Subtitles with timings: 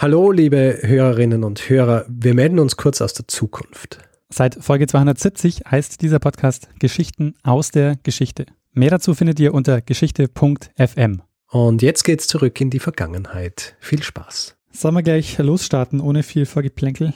[0.00, 2.04] Hallo, liebe Hörerinnen und Hörer.
[2.08, 3.98] Wir melden uns kurz aus der Zukunft.
[4.28, 8.46] Seit Folge 270 heißt dieser Podcast Geschichten aus der Geschichte.
[8.72, 11.22] Mehr dazu findet ihr unter geschichte.fm.
[11.50, 13.74] Und jetzt geht's zurück in die Vergangenheit.
[13.80, 14.56] Viel Spaß.
[14.70, 17.12] Sollen wir gleich losstarten, ohne viel Vorgeplänkel?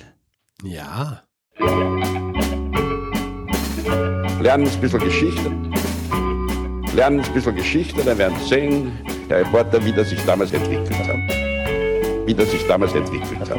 [0.64, 1.22] Ja.
[4.40, 5.52] Lernen ein bisschen Geschichte.
[6.96, 8.92] Lernen ein bisschen Geschichte, dann werden Sie sehen,
[9.28, 11.41] Herr Reporter, wie das sich damals entwickelt hat
[12.26, 13.58] wie das sich damals entwickelt hat.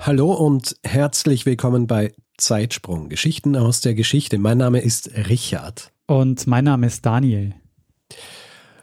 [0.00, 4.38] Hallo und herzlich willkommen bei Zeitsprung, Geschichten aus der Geschichte.
[4.38, 5.92] Mein Name ist Richard.
[6.06, 7.54] Und mein Name ist Daniel.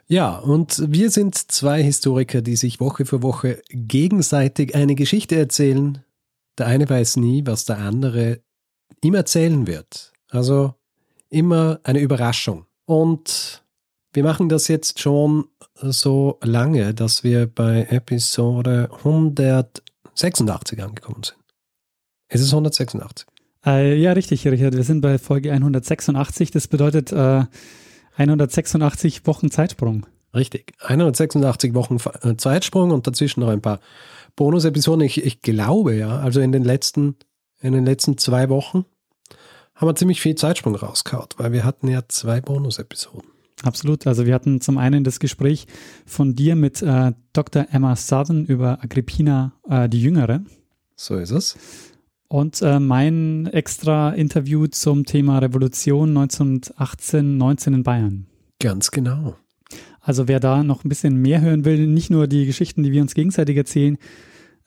[0.07, 6.03] Ja, und wir sind zwei Historiker, die sich Woche für Woche gegenseitig eine Geschichte erzählen.
[6.57, 8.41] Der eine weiß nie, was der andere
[9.01, 10.13] ihm erzählen wird.
[10.29, 10.73] Also
[11.29, 12.65] immer eine Überraschung.
[12.85, 13.62] Und
[14.13, 15.47] wir machen das jetzt schon
[15.81, 21.37] so lange, dass wir bei Episode 186 angekommen sind.
[22.29, 23.27] Ist es 186?
[23.65, 24.75] Äh, ja, richtig, Richard.
[24.75, 26.51] Wir sind bei Folge 186.
[26.51, 27.45] Das bedeutet äh,
[28.17, 30.05] 186 Wochen Zeitsprung.
[30.33, 30.73] Richtig.
[30.79, 33.79] 186 Wochen äh, Zeitsprung und dazwischen noch ein paar
[34.35, 35.01] Bonus-Episoden.
[35.01, 37.15] Ich, ich glaube ja, also in den letzten,
[37.61, 38.85] in den letzten zwei Wochen
[39.75, 43.32] haben wir ziemlich viel Zeitsprung rausgehauen, weil wir hatten ja zwei Bonus-Episoden.
[43.63, 44.05] Absolut.
[44.05, 45.65] Also wir hatten zum einen das Gespräch
[46.05, 47.65] von dir mit äh, Dr.
[47.71, 50.43] Emma Southern über Agrippina äh, die Jüngere.
[50.95, 51.57] So ist es.
[52.27, 58.25] Und äh, mein extra Interview zum Thema Revolution 1918-19 in Bayern.
[58.59, 59.35] Ganz genau.
[60.01, 63.01] Also wer da noch ein bisschen mehr hören will, nicht nur die Geschichten, die wir
[63.01, 63.97] uns gegenseitig erzählen,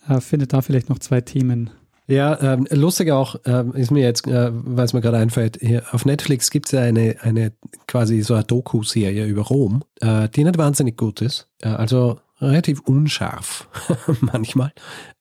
[0.09, 1.71] äh, findet da vielleicht noch zwei Themen
[2.09, 5.83] ja, ähm, lustig auch, ähm, ist mir jetzt, äh, weil es mir gerade einfällt, hier
[5.91, 7.53] auf Netflix gibt es ja eine, eine
[7.89, 11.49] quasi so eine Doku-Serie über Rom, äh, die nicht wahnsinnig gut ist.
[11.63, 13.69] Äh, also relativ unscharf
[14.21, 14.73] manchmal.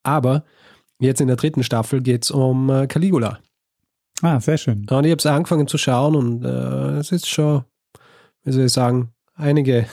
[0.03, 0.43] Aber
[0.99, 3.39] jetzt in der dritten Staffel geht es um äh, Caligula.
[4.21, 4.85] Ah, sehr schön.
[4.89, 7.63] Und ich habe es angefangen zu schauen und äh, es ist schon,
[8.43, 9.87] wie soll ich sagen, einige,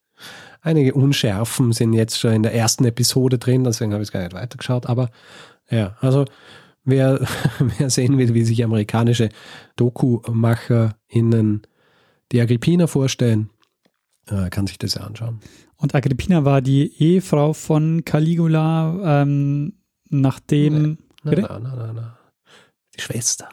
[0.62, 4.22] einige Unschärfen sind jetzt schon in der ersten Episode drin, deswegen habe ich es gar
[4.22, 5.10] nicht weitergeschaut, aber
[5.70, 6.24] ja, also
[6.84, 7.20] wer,
[7.78, 9.28] wer sehen will, wie sich amerikanische
[9.76, 11.62] DokumacherInnen
[12.32, 13.50] die Agrippina vorstellen,
[14.26, 15.40] äh, kann sich das ja anschauen.
[15.76, 19.74] Und Agrippina war die Ehefrau von Caligula, ähm,
[20.10, 20.98] nachdem.
[21.22, 22.12] Nein, nein, nein, nein, nein.
[22.96, 23.48] Die Schwester.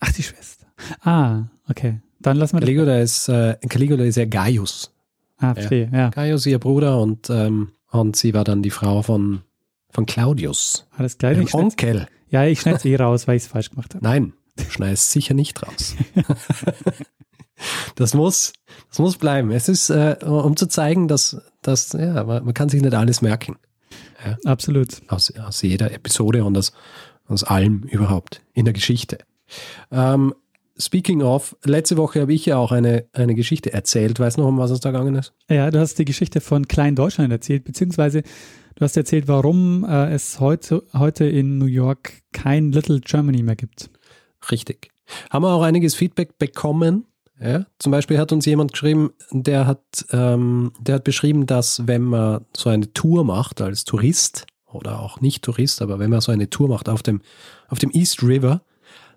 [0.00, 0.66] Ach, die Schwester.
[1.00, 2.00] Ah, okay.
[2.20, 4.92] Dann lassen wir Caligula ist, äh, Caligula ist ja Gaius.
[5.36, 5.98] Ah, verstehe, ja.
[5.98, 6.10] ja.
[6.10, 9.42] Gaius, ihr Bruder, und, ähm, und sie war dann die Frau von
[9.90, 10.86] von Claudius.
[10.96, 11.32] Alles klar.
[11.32, 12.06] Ein Onkel.
[12.30, 14.04] Ja, ich schneide es eh raus, weil ich es falsch gemacht habe.
[14.04, 15.94] Nein, du schneidest sicher nicht raus.
[17.96, 18.52] das muss,
[18.90, 19.50] das muss bleiben.
[19.50, 23.22] Es ist, äh, um zu zeigen, dass, dass ja, man, man, kann sich nicht alles
[23.22, 23.56] merken.
[24.24, 24.36] Ja.
[24.44, 25.00] Absolut.
[25.08, 26.72] Aus, aus jeder Episode und aus,
[27.26, 29.18] aus allem überhaupt in der Geschichte.
[29.90, 30.34] Ähm,
[30.76, 34.20] speaking of, letzte Woche habe ich ja auch eine, eine Geschichte erzählt.
[34.20, 35.32] Weißt du noch, um was es da gegangen ist?
[35.48, 38.22] Ja, du hast die Geschichte von Klein Deutschland erzählt, beziehungsweise
[38.78, 43.56] Du hast erzählt, warum äh, es heute, heute in New York kein Little Germany mehr
[43.56, 43.90] gibt.
[44.52, 44.92] Richtig.
[45.30, 47.04] Haben wir auch einiges Feedback bekommen.
[47.40, 47.66] Ja?
[47.80, 52.44] Zum Beispiel hat uns jemand geschrieben, der hat, ähm, der hat beschrieben, dass wenn man
[52.56, 56.48] so eine Tour macht als Tourist oder auch nicht Tourist, aber wenn man so eine
[56.48, 57.20] Tour macht auf dem,
[57.66, 58.62] auf dem East River,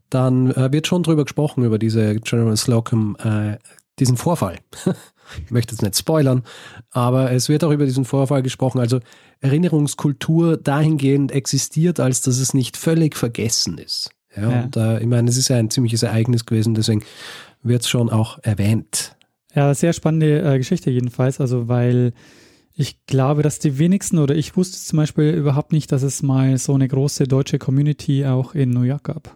[0.09, 3.59] dann äh, wird schon drüber gesprochen, über diese General Slocum, äh,
[4.01, 4.57] diesen Vorfall.
[5.45, 6.43] ich möchte jetzt nicht spoilern,
[6.89, 8.79] aber es wird auch über diesen Vorfall gesprochen.
[8.79, 8.99] Also
[9.39, 14.11] Erinnerungskultur dahingehend existiert, als dass es nicht völlig vergessen ist.
[14.35, 14.61] Ja, ja.
[14.63, 17.03] und äh, ich meine, es ist ja ein ziemliches Ereignis gewesen, deswegen
[17.63, 19.15] wird es schon auch erwähnt.
[19.53, 22.13] Ja, sehr spannende äh, Geschichte jedenfalls, also weil
[22.73, 26.57] ich glaube, dass die wenigsten oder ich wusste zum Beispiel überhaupt nicht, dass es mal
[26.57, 29.35] so eine große deutsche Community auch in New York gab.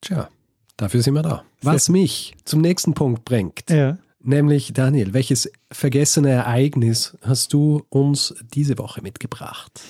[0.00, 0.28] Tja,
[0.76, 1.44] dafür sind wir da.
[1.64, 3.70] Was mich zum nächsten Punkt bringt.
[3.70, 3.98] Ja.
[4.20, 9.82] Nämlich, Daniel, welches vergessene Ereignis hast du uns diese Woche mitgebracht?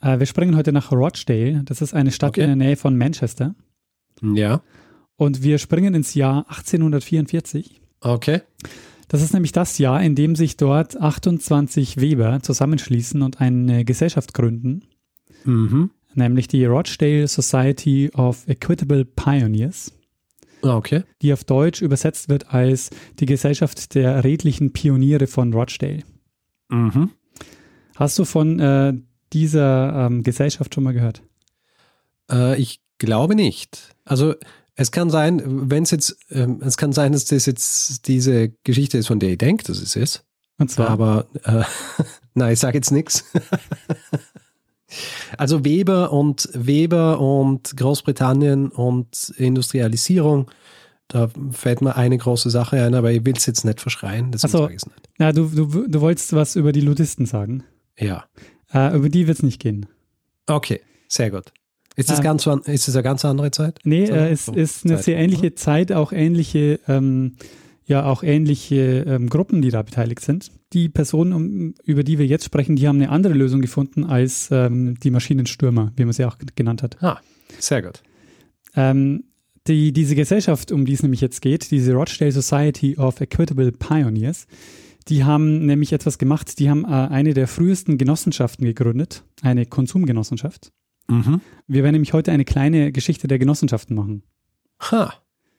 [0.00, 1.62] Äh, wir springen heute nach Rochdale.
[1.64, 2.42] Das ist eine Stadt okay.
[2.42, 3.54] in der Nähe von Manchester.
[4.22, 4.62] Ja.
[5.16, 7.80] Und wir springen ins Jahr 1844.
[8.00, 8.40] Okay.
[9.08, 14.32] Das ist nämlich das Jahr, in dem sich dort 28 Weber zusammenschließen und eine Gesellschaft
[14.32, 14.84] gründen.
[15.44, 15.90] Mhm.
[16.14, 19.92] Nämlich die Rochdale Society of Equitable Pioneers.
[20.62, 21.02] Ah, okay.
[21.22, 26.02] Die auf Deutsch übersetzt wird als die Gesellschaft der redlichen Pioniere von Rochdale.
[26.68, 27.10] Mhm.
[27.96, 28.94] Hast du von äh,
[29.32, 31.22] dieser ähm, Gesellschaft schon mal gehört?
[32.30, 33.94] Äh, ich glaube nicht.
[34.04, 34.34] Also
[34.74, 38.98] es kann sein, wenn es jetzt, ähm, es kann sein, dass das jetzt diese Geschichte
[38.98, 40.24] ist, von der ich denke, dass es ist.
[40.58, 40.90] Und zwar?
[40.90, 41.64] Aber, äh,
[42.34, 43.24] nein, ich sage jetzt nichts.
[45.38, 50.50] Also Weber und Weber und Großbritannien und Industrialisierung,
[51.08, 54.52] da fällt mir eine große Sache ein, aber ich will es jetzt nicht verschreien, deswegen
[54.52, 54.66] so.
[54.68, 55.08] es nicht.
[55.18, 57.64] Na, du, du, du wolltest was über die Ludisten sagen.
[57.98, 58.24] Ja.
[58.72, 59.86] Äh, über die wird es nicht gehen.
[60.46, 61.52] Okay, sehr gut.
[61.94, 63.78] Ist das, Ähm, ganz, ist das eine ganz andere Zeit?
[63.84, 65.56] Nee, So, äh, es so ist eine Zeit, sehr ähnliche oder?
[65.56, 67.36] Zeit, auch ähnliche, ähm,
[67.84, 70.50] ja, auch ähnliche ähm, Gruppen, die da beteiligt sind.
[70.72, 74.48] Die Personen, um, über die wir jetzt sprechen, die haben eine andere Lösung gefunden als
[74.50, 77.02] ähm, die Maschinenstürmer, wie man sie auch genannt hat.
[77.02, 77.20] Ah,
[77.58, 78.02] sehr gut.
[78.74, 79.24] Ähm,
[79.66, 84.46] die, diese Gesellschaft, um die es nämlich jetzt geht, diese Rochdale Society of Equitable Pioneers,
[85.08, 86.58] die haben nämlich etwas gemacht.
[86.58, 90.72] Die haben äh, eine der frühesten Genossenschaften gegründet, eine Konsumgenossenschaft.
[91.08, 91.40] Mhm.
[91.66, 94.22] Wir werden nämlich heute eine kleine Geschichte der Genossenschaften machen.
[94.90, 95.14] Ha,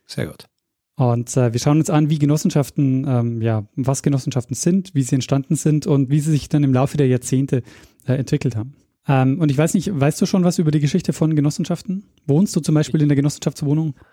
[0.05, 0.47] sehr gut.
[0.95, 5.15] Und äh, wir schauen uns an, wie Genossenschaften, ähm, ja, was Genossenschaften sind, wie sie
[5.15, 7.63] entstanden sind und wie sie sich dann im Laufe der Jahrzehnte
[8.05, 8.75] äh, entwickelt haben.
[9.07, 12.03] Ähm, und ich weiß nicht, weißt du schon was über die Geschichte von Genossenschaften?
[12.27, 13.95] Wohnst du zum Beispiel in der Genossenschaftswohnung?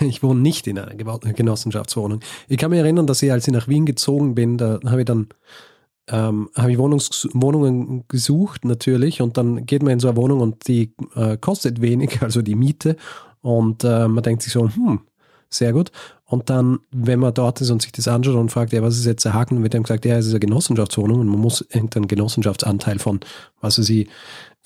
[0.00, 2.20] Ich wohne nicht in einer Genossenschaftswohnung.
[2.46, 5.06] Ich kann mich erinnern, dass ich, als ich nach Wien gezogen bin, da habe ich
[5.06, 5.28] dann
[6.08, 10.40] ähm, habe ich Wohnungs Wohnungen gesucht natürlich und dann geht man in so eine Wohnung
[10.40, 12.96] und die äh, kostet wenig, also die Miete
[13.40, 15.00] und äh, man denkt sich so, hm,
[15.50, 15.90] sehr gut.
[16.24, 19.06] Und dann, wenn man dort ist und sich das anschaut und fragt, ja, was ist
[19.06, 22.06] jetzt der Haken, wird einem gesagt, ja, es ist eine Genossenschaftswohnung und man muss irgendeinen
[22.06, 23.20] Genossenschaftsanteil von,
[23.60, 24.08] was weiß ich,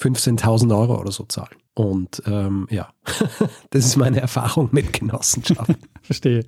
[0.01, 1.57] 15.000 Euro oder so zahlen.
[1.75, 2.89] Und ähm, ja,
[3.71, 5.77] das ist meine Erfahrung mit Genossenschaften.
[6.03, 6.45] Verstehe.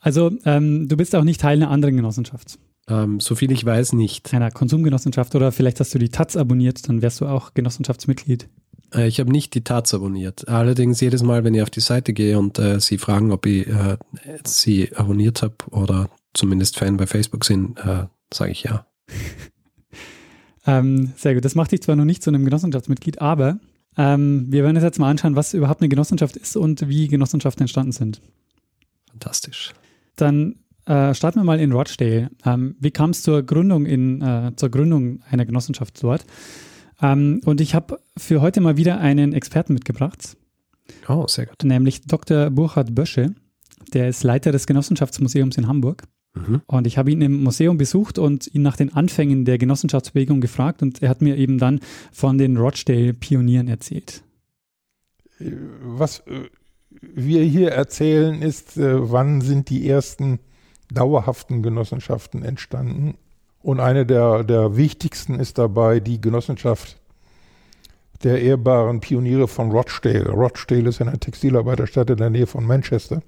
[0.00, 3.92] Also, ähm, du bist auch nicht Teil einer anderen Genossenschaft, ähm, so viel ich weiß,
[3.92, 4.34] nicht.
[4.34, 8.48] einer Konsumgenossenschaft oder vielleicht hast du die Taz abonniert, dann wärst du auch Genossenschaftsmitglied.
[8.94, 10.48] Äh, ich habe nicht die Taz abonniert.
[10.48, 13.66] Allerdings jedes Mal, wenn ich auf die Seite gehe und äh, sie fragen, ob ich
[13.66, 13.96] äh,
[14.44, 18.86] sie abonniert habe oder zumindest Fan bei Facebook sind, äh, sage ich ja.
[20.66, 21.44] Ähm, sehr gut.
[21.44, 23.58] Das macht dich zwar noch nicht zu einem Genossenschaftsmitglied, aber
[23.96, 27.62] ähm, wir werden uns jetzt mal anschauen, was überhaupt eine Genossenschaft ist und wie Genossenschaften
[27.62, 28.20] entstanden sind.
[29.10, 29.72] Fantastisch.
[30.16, 32.30] Dann äh, starten wir mal in Rochdale.
[32.44, 36.24] Ähm, wie kam es zur Gründung in, äh, zur Gründung einer Genossenschaft dort?
[37.02, 40.36] Ähm, und ich habe für heute mal wieder einen Experten mitgebracht,
[41.08, 41.64] Oh, sehr gut.
[41.64, 42.50] nämlich Dr.
[42.50, 43.34] Burkhard Bösche.
[43.92, 46.04] Der ist Leiter des Genossenschaftsmuseums in Hamburg.
[46.34, 46.62] Mhm.
[46.66, 50.82] Und ich habe ihn im Museum besucht und ihn nach den Anfängen der Genossenschaftsbewegung gefragt
[50.82, 54.22] und er hat mir eben dann von den Rochdale-Pionieren erzählt.
[55.38, 56.48] Was äh,
[57.00, 60.38] wir hier erzählen, ist, äh, wann sind die ersten
[60.90, 63.14] dauerhaften Genossenschaften entstanden.
[63.62, 66.98] Und eine der, der wichtigsten ist dabei die Genossenschaft
[68.24, 70.30] der ehrbaren Pioniere von Rochdale.
[70.30, 73.22] Rochdale ist eine Textilarbeiterstadt in der Nähe von Manchester.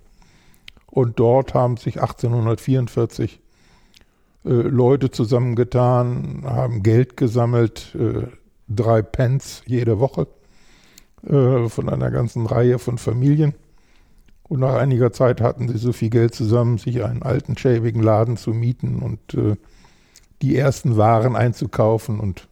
[0.87, 3.41] Und dort haben sich 1844
[4.45, 8.27] äh, Leute zusammengetan, haben Geld gesammelt, äh,
[8.69, 10.29] drei Pence jede Woche
[11.27, 13.55] äh, von einer ganzen Reihe von Familien.
[14.45, 18.37] Und nach einiger Zeit hatten sie so viel Geld zusammen, sich einen alten, schäbigen Laden
[18.37, 19.57] zu mieten und äh,
[20.43, 22.21] die ersten Waren einzukaufen.
[22.21, 22.49] Und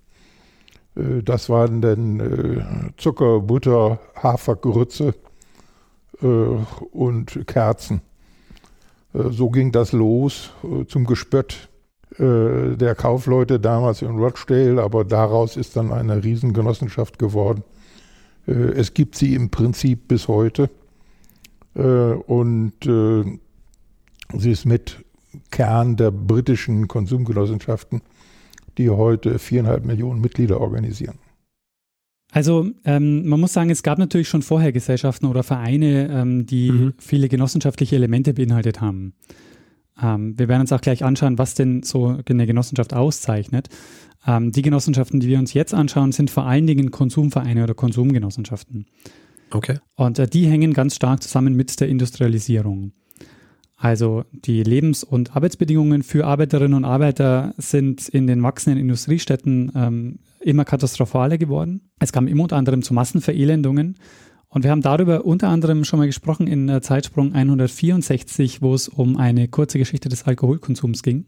[0.97, 5.15] äh, das waren dann äh, Zucker, Butter, Hafergrütze
[6.23, 8.03] äh, und Kerzen.
[9.15, 11.69] Äh, so ging das los äh, zum Gespött
[12.19, 17.65] äh, der Kaufleute damals in Rochdale, aber daraus ist dann eine Riesengenossenschaft geworden.
[18.45, 20.69] Es gibt sie im Prinzip bis heute
[21.75, 25.05] und sie ist mit
[25.53, 28.03] Kern der britischen Konsumgenossenschaften,
[28.79, 31.19] die heute viereinhalb Millionen Mitglieder organisieren.
[32.33, 36.73] Also ähm, man muss sagen, es gab natürlich schon vorher Gesellschaften oder Vereine, ähm, die
[36.73, 36.95] Mhm.
[36.99, 39.13] viele genossenschaftliche Elemente beinhaltet haben.
[40.03, 43.69] Ähm, wir werden uns auch gleich anschauen, was denn so eine Genossenschaft auszeichnet.
[44.27, 48.87] Ähm, die Genossenschaften, die wir uns jetzt anschauen, sind vor allen Dingen Konsumvereine oder Konsumgenossenschaften.
[49.51, 49.79] Okay.
[49.97, 52.93] Und äh, die hängen ganz stark zusammen mit der Industrialisierung.
[53.83, 60.19] Also die Lebens- und Arbeitsbedingungen für Arbeiterinnen und Arbeiter sind in den wachsenden Industriestädten ähm,
[60.39, 61.91] immer katastrophaler geworden.
[61.99, 63.97] Es kam immer unter anderem zu Massenverelendungen.
[64.47, 69.17] Und wir haben darüber unter anderem schon mal gesprochen in Zeitsprung 164, wo es um
[69.17, 71.27] eine kurze Geschichte des Alkoholkonsums ging.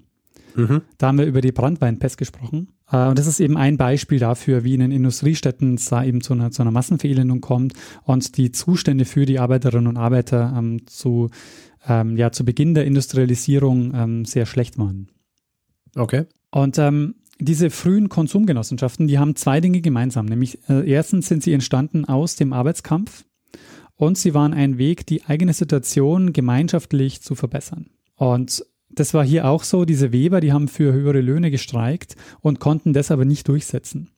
[0.54, 0.82] Mhm.
[0.98, 2.68] Da haben wir über die Brandweinpest gesprochen.
[2.90, 6.20] Äh, Und das ist eben ein Beispiel dafür, wie in den Industriestädten es da eben
[6.20, 10.86] zu einer, zu einer Massenverelendung kommt und die Zustände für die Arbeiterinnen und Arbeiter ähm,
[10.86, 11.30] zu,
[11.86, 15.08] ähm, ja, zu Beginn der Industrialisierung ähm, sehr schlecht waren.
[15.96, 16.24] Okay.
[16.50, 20.26] Und ähm, diese frühen Konsumgenossenschaften, die haben zwei Dinge gemeinsam.
[20.26, 23.24] Nämlich äh, erstens sind sie entstanden aus dem Arbeitskampf
[23.96, 27.90] und sie waren ein Weg, die eigene Situation gemeinschaftlich zu verbessern.
[28.16, 29.84] Und das war hier auch so.
[29.84, 34.10] Diese Weber, die haben für höhere Löhne gestreikt und konnten das aber nicht durchsetzen.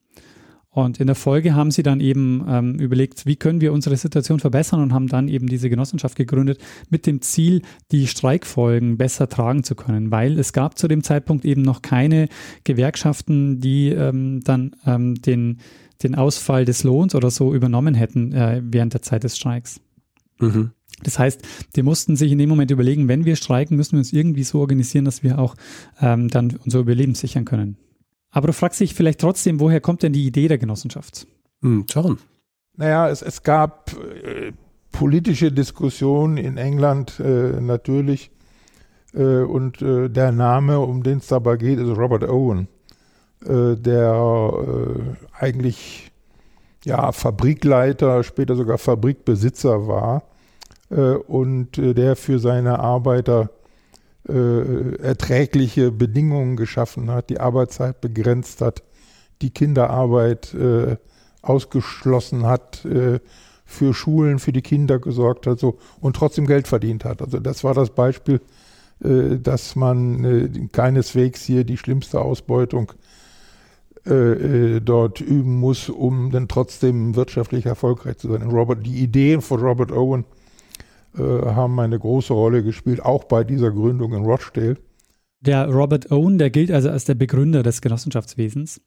[0.77, 4.39] Und in der Folge haben sie dann eben ähm, überlegt, wie können wir unsere Situation
[4.39, 6.59] verbessern und haben dann eben diese Genossenschaft gegründet
[6.91, 11.45] mit dem Ziel, die Streikfolgen besser tragen zu können, weil es gab zu dem Zeitpunkt
[11.45, 12.29] eben noch keine
[12.63, 15.61] Gewerkschaften, die ähm, dann ähm, den,
[16.03, 19.81] den Ausfall des Lohns oder so übernommen hätten äh, während der Zeit des Streiks.
[20.37, 20.73] Mhm.
[21.01, 21.41] Das heißt,
[21.75, 24.59] die mussten sich in dem Moment überlegen, wenn wir streiken, müssen wir uns irgendwie so
[24.59, 25.55] organisieren, dass wir auch
[25.99, 27.77] ähm, dann unser Überleben sichern können.
[28.31, 31.27] Aber du fragst dich vielleicht trotzdem, woher kommt denn die Idee der Genossenschaft?
[31.61, 32.17] Hm, John.
[32.75, 34.51] Naja, es, es gab äh,
[34.91, 38.31] politische Diskussionen in England äh, natürlich.
[39.13, 42.67] Äh, und äh, der Name, um den es dabei geht, ist Robert Owen,
[43.45, 46.11] äh, der äh, eigentlich
[46.85, 50.23] ja, Fabrikleiter, später sogar Fabrikbesitzer war
[50.89, 53.49] und der für seine Arbeiter
[54.27, 58.83] äh, erträgliche Bedingungen geschaffen hat, die Arbeitszeit begrenzt hat,
[59.41, 60.97] die Kinderarbeit äh,
[61.41, 63.19] ausgeschlossen hat, äh,
[63.65, 67.21] für Schulen, für die Kinder gesorgt hat so, und trotzdem Geld verdient hat.
[67.21, 68.41] Also das war das Beispiel,
[69.03, 72.93] äh, dass man äh, keineswegs hier die schlimmste Ausbeutung
[74.05, 78.43] äh, dort üben muss, um dann trotzdem wirtschaftlich erfolgreich zu sein.
[78.43, 80.23] Robert, die Ideen von Robert Owen
[81.15, 84.77] haben eine große Rolle gespielt, auch bei dieser Gründung in Rochdale.
[85.41, 88.81] Der Robert Owen, der gilt also als der Begründer des Genossenschaftswesens.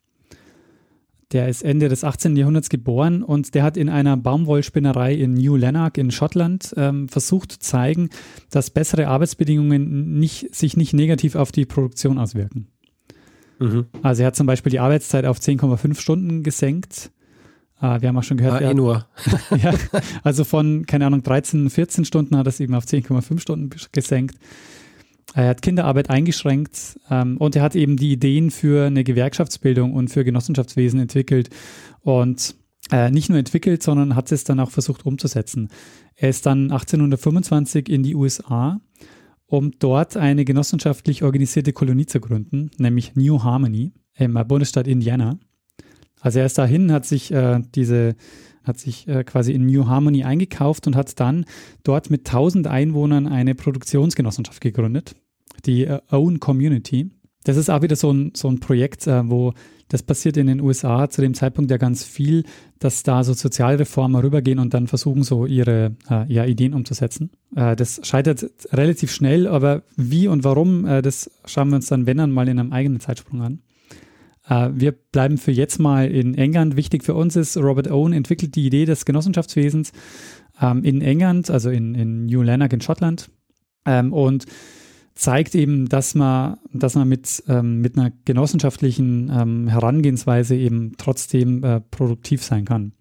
[1.32, 2.34] Der ist Ende des 18.
[2.34, 7.52] Jahrhunderts geboren und der hat in einer Baumwollspinnerei in New Lanark in Schottland ähm, versucht
[7.52, 8.10] zu zeigen,
[8.50, 12.66] dass bessere Arbeitsbedingungen nicht, sich nicht negativ auf die Produktion auswirken.
[13.60, 13.86] Mhm.
[14.02, 17.12] Also er hat zum Beispiel die Arbeitszeit auf 10,5 Stunden gesenkt
[17.80, 18.62] Ah, wir haben auch schon gehört.
[18.62, 19.06] Ah, eh nur.
[19.56, 19.72] ja,
[20.22, 24.36] also von, keine Ahnung, 13, 14 Stunden hat er es eben auf 10,5 Stunden gesenkt.
[25.34, 30.08] Er hat Kinderarbeit eingeschränkt ähm, und er hat eben die Ideen für eine Gewerkschaftsbildung und
[30.08, 31.48] für Genossenschaftswesen entwickelt
[32.02, 32.54] und
[32.90, 35.70] äh, nicht nur entwickelt, sondern hat es dann auch versucht umzusetzen.
[36.16, 38.80] Er ist dann 1825 in die USA,
[39.46, 45.38] um dort eine genossenschaftlich organisierte Kolonie zu gründen, nämlich New Harmony im Bundesstaat Indiana.
[46.20, 48.14] Also er ist dahin, hat sich äh, diese
[48.64, 51.44] hat sich äh, quasi in New Harmony eingekauft und hat dann
[51.82, 55.14] dort mit 1000 Einwohnern eine Produktionsgenossenschaft gegründet,
[55.66, 57.10] die äh, Own Community.
[57.44, 59.54] Das ist auch wieder so ein, so ein Projekt, äh, wo
[59.88, 62.44] das passiert in den USA zu dem Zeitpunkt ja ganz viel,
[62.78, 67.30] dass da so Sozialreformer rübergehen und dann versuchen, so ihre äh, ja, Ideen umzusetzen.
[67.56, 72.18] Äh, das scheitert relativ schnell, aber wie und warum, das schauen wir uns dann, wenn
[72.18, 73.62] dann mal in einem eigenen Zeitsprung an.
[74.50, 76.76] Äh, wir bleiben für jetzt mal in England.
[76.76, 79.92] Wichtig für uns ist, Robert Owen entwickelt die Idee des Genossenschaftswesens
[80.60, 83.30] ähm, in England, also in, in New Lanark in Schottland.
[83.86, 84.44] Ähm, und
[85.14, 91.62] zeigt eben, dass man, dass man mit, ähm, mit einer genossenschaftlichen ähm, Herangehensweise eben trotzdem
[91.62, 92.92] äh, produktiv sein kann.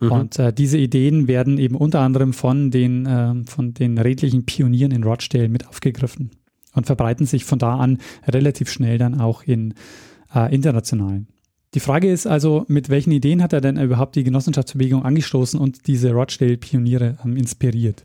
[0.00, 0.12] Mhm.
[0.12, 4.92] Und äh, diese Ideen werden eben unter anderem von den, äh, von den redlichen Pionieren
[4.92, 6.30] in Rochdale mit aufgegriffen
[6.74, 9.74] und verbreiten sich von da an relativ schnell dann auch in
[10.34, 11.24] äh, international.
[11.74, 15.86] Die Frage ist also, mit welchen Ideen hat er denn überhaupt die Genossenschaftsbewegung angestoßen und
[15.86, 18.04] diese Rochdale-Pioniere ähm, inspiriert?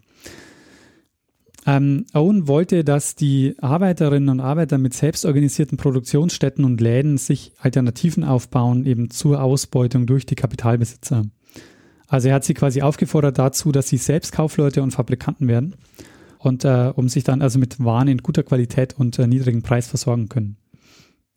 [1.66, 8.24] Ähm, Owen wollte, dass die Arbeiterinnen und Arbeiter mit selbstorganisierten Produktionsstätten und Läden sich Alternativen
[8.24, 11.26] aufbauen, eben zur Ausbeutung durch die Kapitalbesitzer.
[12.08, 15.76] Also er hat sie quasi aufgefordert dazu, dass sie selbst Kaufleute und Fabrikanten werden
[16.40, 19.88] und äh, um sich dann also mit Waren in guter Qualität und äh, niedrigem Preis
[19.88, 20.56] versorgen können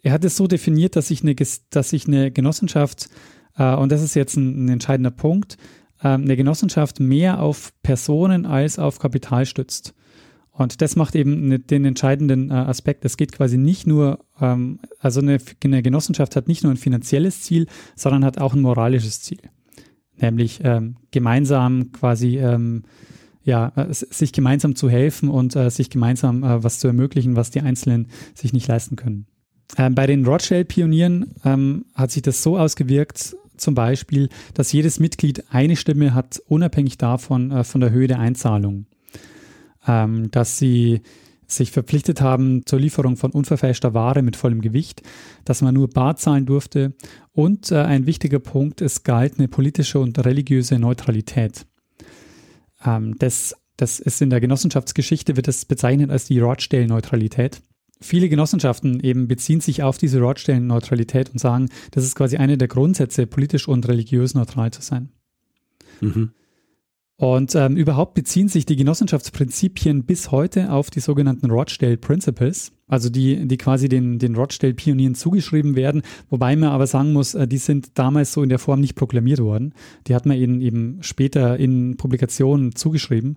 [0.02, 1.34] er hat es so definiert, dass sich eine,
[1.70, 3.08] dass sich eine Genossenschaft,
[3.56, 5.56] äh, und das ist jetzt ein, ein entscheidender Punkt,
[6.02, 9.94] äh, eine Genossenschaft mehr auf Personen als auf Kapital stützt.
[10.52, 13.04] Und das macht eben ne, den entscheidenden äh, Aspekt.
[13.04, 17.66] Es geht quasi nicht nur, ähm, also eine, Genossenschaft hat nicht nur ein finanzielles Ziel,
[17.94, 19.40] sondern hat auch ein moralisches Ziel.
[20.16, 22.82] Nämlich ähm, gemeinsam quasi, ähm,
[23.42, 27.62] ja, äh, sich gemeinsam zu helfen und äh, sich gemeinsam was zu ermöglichen, was die
[27.62, 29.29] Einzelnen sich nicht leisten können.
[29.76, 35.44] Ähm, bei den Rochdale-Pionieren ähm, hat sich das so ausgewirkt, zum Beispiel, dass jedes Mitglied
[35.50, 38.86] eine Stimme hat, unabhängig davon, äh, von der Höhe der Einzahlung.
[39.86, 41.00] Ähm, dass sie
[41.46, 45.02] sich verpflichtet haben zur Lieferung von unverfälschter Ware mit vollem Gewicht,
[45.44, 46.94] dass man nur bar zahlen durfte
[47.32, 51.66] und äh, ein wichtiger Punkt, es galt eine politische und religiöse Neutralität.
[52.84, 57.62] Ähm, das, das ist in der Genossenschaftsgeschichte, wird das bezeichnet als die Rochdale-Neutralität
[58.00, 62.68] viele Genossenschaften eben beziehen sich auf diese Rotstellen-Neutralität und sagen, das ist quasi eine der
[62.68, 65.10] Grundsätze, politisch und religiös neutral zu sein.
[66.00, 66.30] Mhm.
[67.20, 73.10] Und ähm, überhaupt beziehen sich die Genossenschaftsprinzipien bis heute auf die sogenannten Rochdale Principles, also
[73.10, 77.58] die, die quasi den, den Rochdale-Pionieren zugeschrieben werden, wobei man aber sagen muss, äh, die
[77.58, 79.74] sind damals so in der Form nicht proklamiert worden.
[80.06, 83.36] Die hat man ihnen eben später in Publikationen zugeschrieben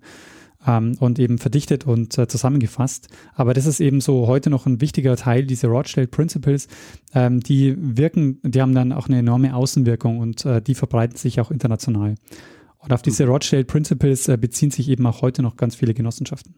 [0.66, 3.08] ähm, und eben verdichtet und äh, zusammengefasst.
[3.34, 6.68] Aber das ist eben so heute noch ein wichtiger Teil, diese Rochdale Principles,
[7.14, 11.40] ähm, die wirken, die haben dann auch eine enorme Außenwirkung und äh, die verbreiten sich
[11.40, 12.16] auch international.
[12.78, 16.56] Und auf diese Rochdale Principles äh, beziehen sich eben auch heute noch ganz viele Genossenschaften.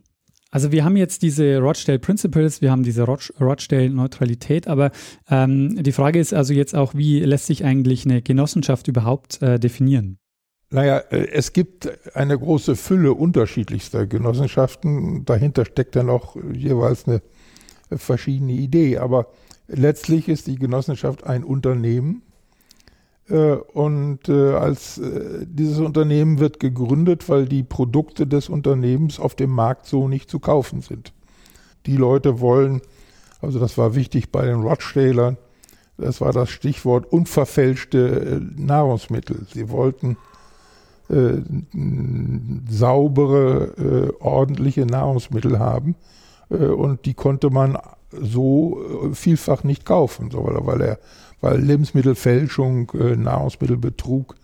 [0.52, 4.92] Also wir haben jetzt diese Rochdale Principles, wir haben diese Roch Rochdale Neutralität, aber
[5.30, 9.60] ähm, die Frage ist also jetzt auch, wie lässt sich eigentlich eine Genossenschaft überhaupt äh,
[9.60, 10.18] definieren?
[10.76, 15.24] Naja, äh, es gibt eine große Fülle unterschiedlichster Genossenschaften.
[15.24, 17.22] Dahinter steckt dann auch jeweils eine
[17.96, 18.98] verschiedene Idee.
[18.98, 19.28] Aber
[19.70, 22.24] letztlich ist die Genossenschaft ein Unternehmen,
[23.30, 29.52] äh, und äh, als dieses Unternehmen wird gegründet, weil die Produkte des Unternehmens auf dem
[29.52, 31.14] Markt so nicht zu kaufen sind.
[31.86, 32.82] Die Leute wollen,
[33.40, 35.38] also das war wichtig bei den Rochdalern,
[35.98, 39.48] das war das Stichwort unverfälschte Nahrungsmittel.
[39.54, 40.18] Sie wollten
[41.10, 41.42] äh,
[42.70, 45.96] saubere, äh, ordentliche Nahrungsmittel haben
[46.50, 47.78] äh, und die konnte man
[48.12, 48.80] so
[49.14, 51.00] vielfach nicht kaufen, so, weil, er
[51.42, 54.36] weil Lebensmittelfälschung, äh, Nahrungsmittelbetrug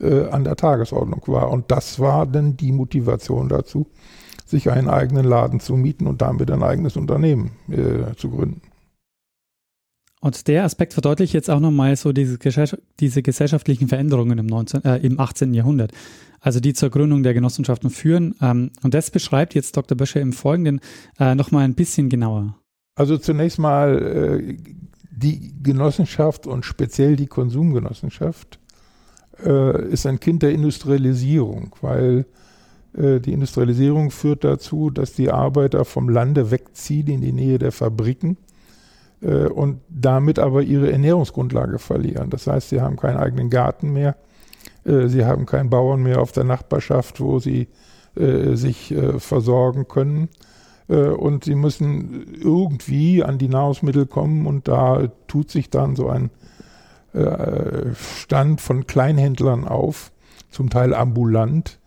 [0.00, 1.50] äh, an der Tagesordnung war.
[1.50, 3.86] Und das war dann die Motivation dazu,
[4.44, 8.62] sich einen eigenen Laden zu mieten und damit ein eigenes Unternehmen äh, zu gründen.
[10.26, 12.36] Und der Aspekt verdeutlicht jetzt auch nochmal so diese,
[12.98, 15.54] diese, gesellschaftlichen Veränderungen im, 19, äh, im 18.
[15.54, 15.92] Jahrhundert,
[16.40, 18.34] also die zur Gründung der Genossenschaften führen.
[18.42, 19.96] Ähm, und das beschreibt jetzt Dr.
[19.96, 20.80] Böscher im Folgenden
[21.20, 22.56] äh, nochmal ein bisschen genauer.
[22.96, 24.56] Also zunächst mal äh,
[25.12, 28.58] die Genossenschaft und speziell die Konsumgenossenschaft
[29.44, 32.26] äh, ist ein Kind der Industrialisierung, weil
[32.94, 37.70] äh, die Industrialisierung führt dazu, dass die Arbeiter vom Lande wegziehen in die Nähe der
[37.70, 38.38] Fabriken
[39.26, 42.30] äh, und damit aber ihre Ernährungsgrundlage verlieren.
[42.30, 44.16] Das heißt, sie haben keinen eigenen Garten mehr,
[44.84, 47.68] äh, sie haben keinen Bauern mehr auf der Nachbarschaft, wo sie
[48.14, 50.28] äh, sich äh, versorgen können
[50.88, 56.08] äh, und sie müssen irgendwie an die Nahrungsmittel kommen und da tut sich dann so
[56.08, 56.30] ein
[57.94, 60.12] Stand von Kleinhändlern auf,
[60.50, 61.78] zum Teil ambulant,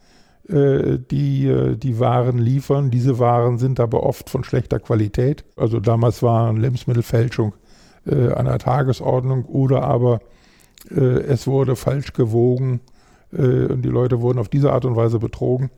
[0.51, 2.89] die die Waren liefern.
[2.89, 5.43] Diese Waren sind aber oft von schlechter Qualität.
[5.55, 7.53] Also damals war Lebensmittelfälschung
[8.05, 10.21] an der Tagesordnung oder aber
[10.89, 12.81] es wurde falsch gewogen
[13.31, 15.69] und die Leute wurden auf diese Art und Weise betrogen.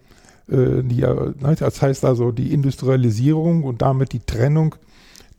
[0.52, 4.76] Äh, die, ne, das heißt also die Industrialisierung und damit die Trennung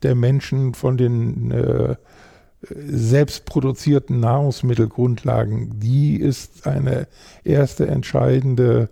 [0.03, 1.97] der Menschen von den äh,
[2.63, 7.09] selbst produzierten Nahrungsmittelgrundlagen, die ist eine
[7.45, 8.89] erste entscheidende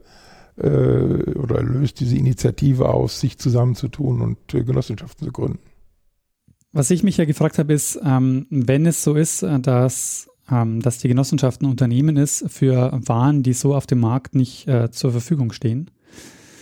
[0.63, 5.59] äh, oder löst diese Initiative aus, sich zusammenzutun und äh, Genossenschaften zu gründen.
[6.73, 10.81] Was ich mich ja gefragt habe, ist, ähm, wenn es so ist, äh, dass, ähm,
[10.81, 14.91] dass die Genossenschaft ein Unternehmen ist für Waren, die so auf dem Markt nicht äh,
[14.91, 15.91] zur Verfügung stehen,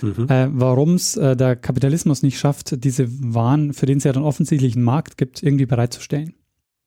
[0.00, 0.26] mhm.
[0.28, 4.22] äh, warum es äh, der Kapitalismus nicht schafft, diese Waren, für den es ja dann
[4.22, 6.34] offensichtlich einen Markt gibt, irgendwie bereitzustellen.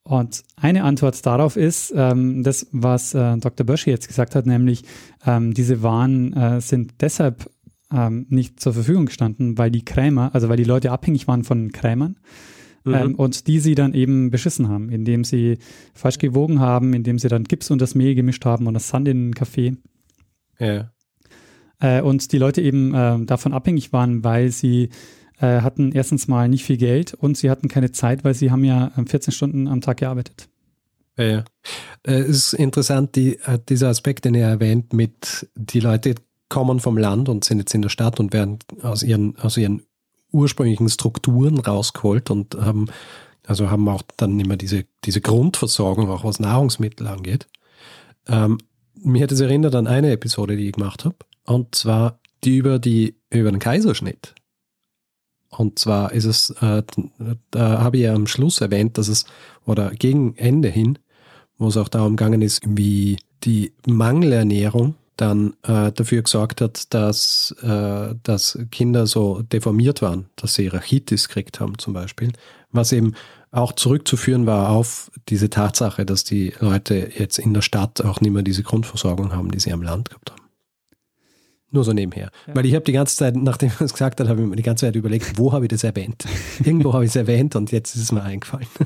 [0.04, 3.66] Und eine Antwort darauf ist ähm, das, was äh, Dr.
[3.66, 4.84] Bösche jetzt gesagt hat, nämlich
[5.26, 7.50] ähm, diese Waren äh, sind deshalb
[7.92, 11.72] ähm, nicht zur Verfügung gestanden, weil die Krämer, also weil die Leute abhängig waren von
[11.72, 12.18] Krämern.
[12.84, 12.94] Mhm.
[12.94, 15.60] Ähm, und die sie dann eben beschissen haben, indem sie
[15.94, 19.08] falsch gewogen haben, indem sie dann Gips und das Mehl gemischt haben und das Sand
[19.08, 19.78] in den Kaffee.
[20.58, 20.92] Ja
[21.82, 24.90] äh, und die Leute eben äh, davon abhängig waren, weil sie
[25.42, 28.64] äh, hatten erstens mal nicht viel Geld und sie hatten keine Zeit, weil sie haben
[28.64, 30.48] ja 14 Stunden am Tag gearbeitet.
[31.18, 31.44] Ja, ja.
[32.04, 36.16] Äh, es ist interessant, die, äh, dieser Aspekt, den er erwähnt, mit die Leute
[36.50, 39.84] kommen vom Land und sind jetzt in der Stadt und werden aus ihren, aus ihren
[40.32, 42.88] ursprünglichen Strukturen rausgeholt und haben,
[43.46, 47.48] also haben auch dann immer diese, diese Grundversorgung, auch was Nahrungsmittel angeht.
[48.28, 48.58] Ähm,
[48.96, 51.16] mir hat es erinnert an eine Episode, die ich gemacht habe.
[51.46, 54.36] Und zwar die über, die, über den Kaiserschnitt.
[55.52, 56.82] Und zwar ist es, äh,
[57.52, 59.26] da habe ich ja am Schluss erwähnt, dass es,
[59.66, 60.98] oder gegen Ende hin,
[61.58, 67.56] wo es auch darum gegangen ist, wie die Mangelernährung dann äh, dafür gesorgt hat, dass,
[67.62, 72.32] äh, dass Kinder so deformiert waren, dass sie Rachitis gekriegt haben zum Beispiel,
[72.72, 73.14] was eben
[73.52, 78.32] auch zurückzuführen war auf diese Tatsache, dass die Leute jetzt in der Stadt auch nicht
[78.32, 80.41] mehr diese Grundversorgung haben, die sie am Land gehabt haben.
[81.72, 82.32] Nur so nebenher.
[82.48, 82.56] Ja.
[82.56, 84.64] Weil ich habe die ganze Zeit, nachdem er es gesagt hat, habe ich mir die
[84.64, 86.26] ganze Zeit überlegt, wo habe ich das erwähnt?
[86.64, 88.68] Irgendwo habe ich es erwähnt und jetzt ist es mir eingefallen.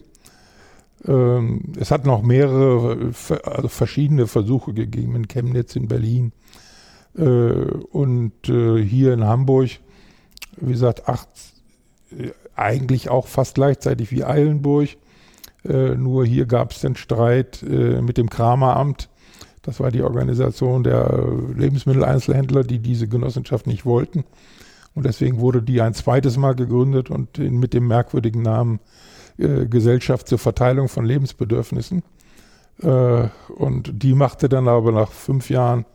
[1.05, 3.11] Ähm, es hat noch mehrere,
[3.43, 6.31] also verschiedene Versuche gegeben in Chemnitz, in Berlin
[7.17, 9.71] äh, und hier in Hamburg.
[10.57, 11.27] Wie gesagt, acht,
[12.55, 14.89] eigentlich auch fast gleichzeitig wie Eilenburg.
[15.63, 19.09] Nur hier gab es den Streit mit dem Krameramt.
[19.61, 24.25] Das war die Organisation der Lebensmitteleinzelhändler, die diese Genossenschaft nicht wollten.
[24.95, 28.79] Und deswegen wurde die ein zweites Mal gegründet und mit dem merkwürdigen Namen
[29.37, 32.03] äh, Gesellschaft zur Verteilung von Lebensbedürfnissen.
[32.81, 35.85] Äh, und die machte dann aber nach fünf Jahren,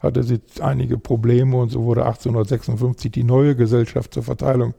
[0.00, 4.72] hatte sie einige Probleme und so wurde 1856 die neue Gesellschaft zur Verteilung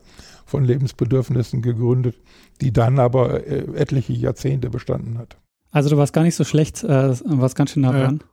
[0.45, 2.15] von Lebensbedürfnissen gegründet,
[2.61, 5.37] die dann aber äh, etliche Jahrzehnte bestanden hat.
[5.71, 8.23] Also du warst gar nicht so schlecht, äh, warst ganz schön nah dran.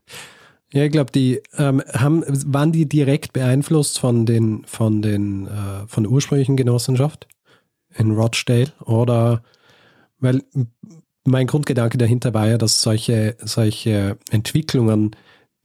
[0.73, 5.87] Ja, ich glaube, die ähm, haben, waren die direkt beeinflusst von den, von den, äh,
[5.87, 7.27] von der ursprünglichen Genossenschaft
[7.97, 9.43] in Rochdale oder
[10.19, 10.43] weil
[11.25, 15.17] mein Grundgedanke dahinter war ja, dass solche, solche Entwicklungen,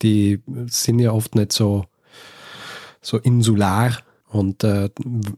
[0.02, 1.86] die sind ja oft nicht so,
[3.02, 3.98] so insular.
[4.34, 4.90] Und äh,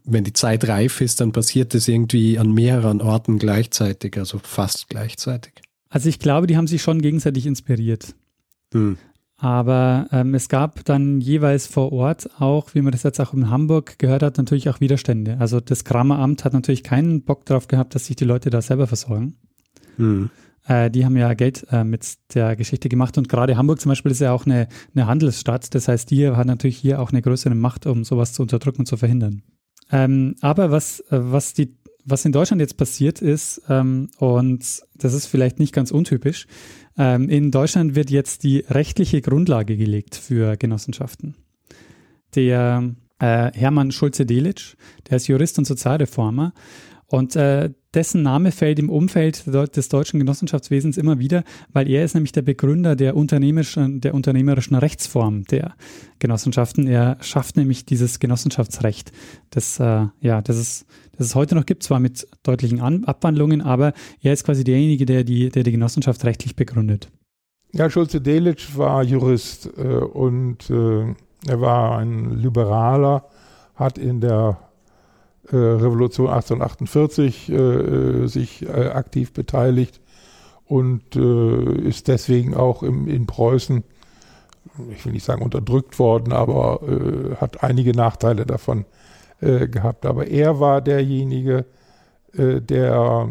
[0.04, 4.88] wenn die Zeit reif ist, dann passiert es irgendwie an mehreren Orten gleichzeitig, also fast
[4.88, 5.52] gleichzeitig.
[5.90, 8.14] Also ich glaube, die haben sich schon gegenseitig inspiriert.
[8.72, 8.96] Hm.
[9.36, 13.50] Aber ähm, es gab dann jeweils vor Ort auch, wie man das jetzt auch in
[13.50, 15.36] Hamburg gehört hat, natürlich auch Widerstände.
[15.38, 18.86] Also das Krammeramt hat natürlich keinen Bock darauf gehabt, dass sich die Leute da selber
[18.86, 19.36] versorgen.
[19.98, 20.30] Mhm.
[20.66, 24.12] Äh, die haben ja Geld äh, mit der Geschichte gemacht und gerade Hamburg zum Beispiel
[24.12, 25.74] ist ja auch eine, eine Handelsstadt.
[25.74, 28.86] Das heißt, die hat natürlich hier auch eine größere Macht, um sowas zu unterdrücken und
[28.86, 29.42] zu verhindern.
[29.90, 31.76] Ähm, aber was, äh, was die
[32.08, 34.60] was in Deutschland jetzt passiert ist, ähm, und
[34.94, 36.46] das ist vielleicht nicht ganz untypisch,
[36.96, 41.34] ähm, in Deutschland wird jetzt die rechtliche Grundlage gelegt für Genossenschaften.
[42.36, 44.76] Der Hermann Schulze-Delitzsch,
[45.08, 46.52] der ist Jurist und Sozialreformer
[47.06, 52.14] und äh, dessen Name fällt im Umfeld des deutschen Genossenschaftswesens immer wieder, weil er ist
[52.14, 55.74] nämlich der Begründer der unternehmerischen, der unternehmerischen Rechtsform der
[56.18, 56.86] Genossenschaften.
[56.86, 59.12] Er schafft nämlich dieses Genossenschaftsrecht,
[59.50, 63.62] das, äh, ja, das, ist, das es heute noch gibt, zwar mit deutlichen An Abwandlungen,
[63.62, 67.08] aber er ist quasi derjenige, der die, der die Genossenschaft rechtlich begründet.
[67.72, 71.14] Ja, Schulze-Delitzsch war Jurist äh, und äh,
[71.46, 73.24] er war ein Liberaler,
[73.74, 74.58] hat in der
[75.54, 80.00] Revolution 1848 äh, äh, sich äh, aktiv beteiligt
[80.64, 83.84] und äh, ist deswegen auch im, in Preußen,
[84.90, 88.84] ich will nicht sagen unterdrückt worden, aber äh, hat einige Nachteile davon
[89.38, 90.06] gehabt.
[90.06, 91.66] Aber er war derjenige,
[92.32, 93.28] der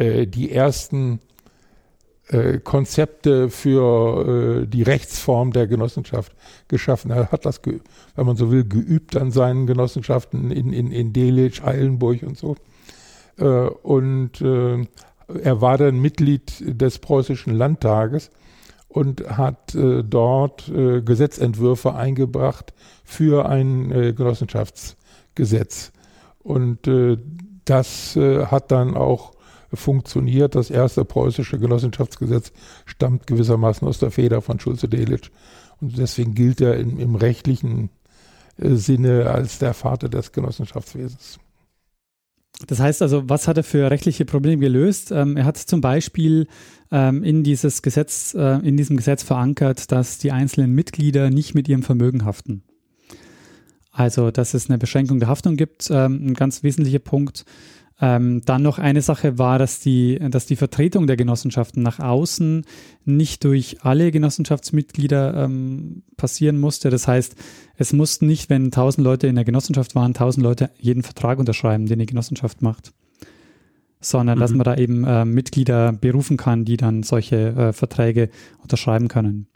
[0.00, 1.20] die ersten
[2.28, 6.32] äh, Konzepte für äh, die Rechtsform der Genossenschaft
[6.68, 7.10] geschaffen.
[7.10, 11.62] Er hat das, wenn man so will, geübt an seinen Genossenschaften in, in, in Delitzsch,
[11.62, 12.56] Eilenburg und so.
[13.38, 14.86] Äh, und äh,
[15.42, 18.30] er war dann Mitglied des preußischen Landtages
[18.88, 22.72] und hat äh, dort Gesetzentwürfe eingebracht
[23.04, 25.92] für ein Genossenschaftsgesetz.
[26.42, 26.80] Und
[27.64, 29.33] das hat dann auch
[29.76, 30.54] funktioniert.
[30.54, 32.52] Das erste preußische Genossenschaftsgesetz
[32.86, 35.30] stammt gewissermaßen aus der Feder von Schulze-Delitzsch.
[35.80, 37.90] Und deswegen gilt er im, im rechtlichen
[38.58, 41.38] äh, Sinne als der Vater des Genossenschaftswesens.
[42.66, 45.10] Das heißt also, was hat er für rechtliche Probleme gelöst?
[45.10, 46.46] Ähm, er hat zum Beispiel
[46.92, 51.68] ähm, in dieses Gesetz, äh, in diesem Gesetz verankert, dass die einzelnen Mitglieder nicht mit
[51.68, 52.62] ihrem Vermögen haften.
[53.90, 57.44] Also, dass es eine Beschränkung der Haftung gibt, ähm, ein ganz wesentlicher Punkt.
[58.00, 62.64] Ähm, dann noch eine Sache war, dass die, dass die Vertretung der Genossenschaften nach außen
[63.04, 66.90] nicht durch alle Genossenschaftsmitglieder ähm, passieren musste.
[66.90, 67.36] Das heißt,
[67.76, 71.86] es mussten nicht, wenn tausend Leute in der Genossenschaft waren, tausend Leute jeden Vertrag unterschreiben,
[71.86, 72.92] den die Genossenschaft macht.
[74.00, 74.40] sondern mhm.
[74.40, 78.28] dass man da eben äh, Mitglieder berufen kann, die dann solche äh, Verträge
[78.62, 79.46] unterschreiben können.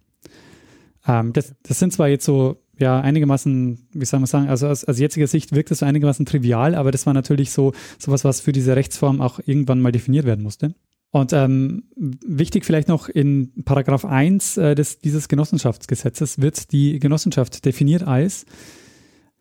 [1.07, 4.85] Ähm, das, das sind zwar jetzt so ja einigermaßen, wie soll man sagen, also aus,
[4.85, 8.41] aus jetziger Sicht wirkt es so einigermaßen trivial, aber das war natürlich so sowas, was
[8.41, 10.75] für diese Rechtsform auch irgendwann mal definiert werden musste.
[11.11, 17.64] Und ähm, wichtig vielleicht noch in Paragraph 1 äh, des, dieses Genossenschaftsgesetzes wird die Genossenschaft
[17.64, 18.45] definiert als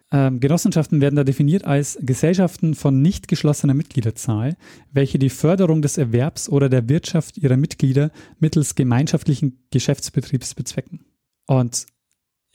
[0.10, 4.56] ähm, Genossenschaften werden da definiert als Gesellschaften von nicht geschlossener Mitgliederzahl,
[4.92, 11.06] welche die Förderung des Erwerbs oder der Wirtschaft ihrer Mitglieder mittels gemeinschaftlichen Geschäftsbetriebs bezwecken.
[11.46, 11.88] Und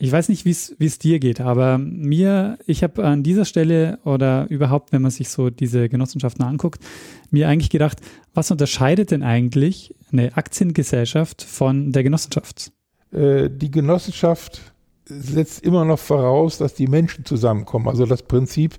[0.03, 0.51] ich weiß nicht, wie
[0.85, 5.29] es dir geht, aber mir, ich habe an dieser Stelle oder überhaupt, wenn man sich
[5.29, 6.83] so diese Genossenschaften anguckt,
[7.31, 7.99] mir eigentlich gedacht,
[8.33, 12.73] was unterscheidet denn eigentlich eine Aktiengesellschaft von der Genossenschaft?
[13.13, 14.73] Äh, die Genossenschaft
[15.05, 17.87] setzt immer noch voraus, dass die Menschen zusammenkommen.
[17.87, 18.75] Also das Prinzip,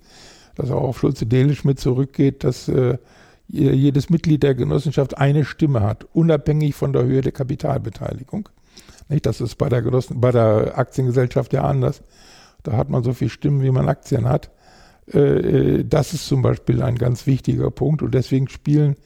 [0.57, 2.99] das auch auf Schulze-Delisch mit zurückgeht, dass äh,
[3.49, 8.51] jedes Mitglied der Genossenschaft eine Stimme hat, unabhängig von der Höhe der Kapitalbeteiligung.
[9.09, 9.27] Nicht?
[9.27, 12.03] Das ist bei der, Genossen, bei der Aktiengesellschaft ja anders.
[12.62, 14.51] Da hat man so viele Stimmen, wie man Aktien hat.
[15.12, 18.97] Äh, äh, das ist zum Beispiel ein ganz wichtiger Punkt und deswegen spielen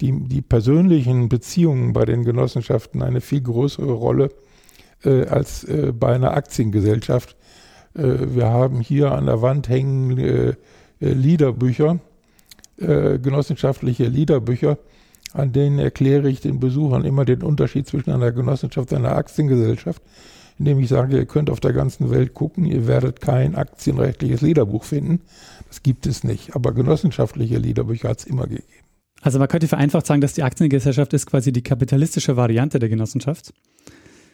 [0.00, 4.30] die, die persönlichen Beziehungen bei den Genossenschaften eine viel größere Rolle
[5.04, 5.66] äh, als
[5.98, 7.36] bei einer Aktiengesellschaft.
[7.94, 10.56] Wir haben hier an der Wand hängen
[11.00, 11.98] Liederbücher,
[12.76, 14.78] genossenschaftliche Liederbücher
[15.32, 20.02] an denen erkläre ich den Besuchern immer den Unterschied zwischen einer Genossenschaft und einer Aktiengesellschaft,
[20.58, 24.84] indem ich sage, ihr könnt auf der ganzen Welt gucken, ihr werdet kein aktienrechtliches Liederbuch
[24.84, 25.20] finden.
[25.68, 26.56] Das gibt es nicht.
[26.56, 28.64] Aber genossenschaftliche Liederbücher hat es immer gegeben.
[29.20, 33.52] Also man könnte vereinfacht sagen, dass die Aktiengesellschaft ist quasi die kapitalistische Variante der Genossenschaft.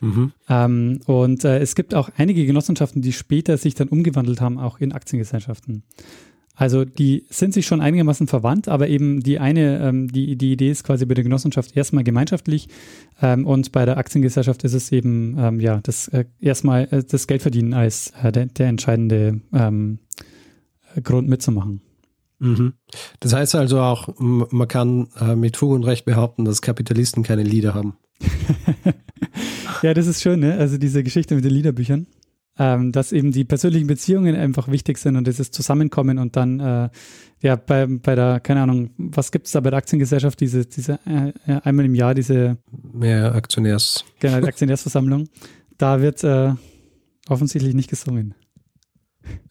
[0.00, 0.33] Mhm.
[0.48, 4.78] Ähm, und äh, es gibt auch einige Genossenschaften, die später sich dann umgewandelt haben, auch
[4.80, 5.83] in Aktiengesellschaften.
[6.57, 10.71] Also die sind sich schon einigermaßen verwandt, aber eben die eine, ähm, die, die Idee
[10.71, 12.69] ist quasi bei der Genossenschaft erstmal gemeinschaftlich
[13.21, 17.27] ähm, und bei der Aktiengesellschaft ist es eben ähm, ja das äh, erstmal äh, das
[17.27, 19.99] Geldverdienen als äh, der, der, entscheidende ähm,
[21.03, 21.81] Grund mitzumachen.
[22.38, 22.75] Mhm.
[23.19, 27.43] Das heißt also auch, man kann äh, mit Fug und Recht behaupten, dass Kapitalisten keine
[27.43, 27.97] Lieder haben.
[29.83, 30.57] ja, das ist schön, ne?
[30.57, 32.07] Also diese Geschichte mit den Liederbüchern
[32.59, 36.88] ähm, dass eben die persönlichen Beziehungen einfach wichtig sind und dieses Zusammenkommen und dann, äh,
[37.40, 40.99] ja, bei, bei der, keine Ahnung, was gibt es da bei der Aktiengesellschaft, diese, diese
[41.05, 41.33] äh,
[41.64, 42.59] einmal im Jahr diese
[42.93, 44.05] Mehr Aktionärs.
[44.21, 45.29] Genau, die Aktionärsversammlung.
[45.79, 46.53] Da wird äh,
[47.29, 48.35] offensichtlich nicht gesungen.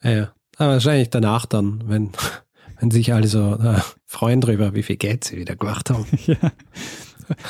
[0.02, 0.32] Ja, ja.
[0.56, 2.10] Aber wahrscheinlich danach dann, wenn,
[2.80, 6.06] wenn sich alle so äh, freuen drüber, wie viel Geld sie wieder gemacht haben.
[6.26, 6.52] ja.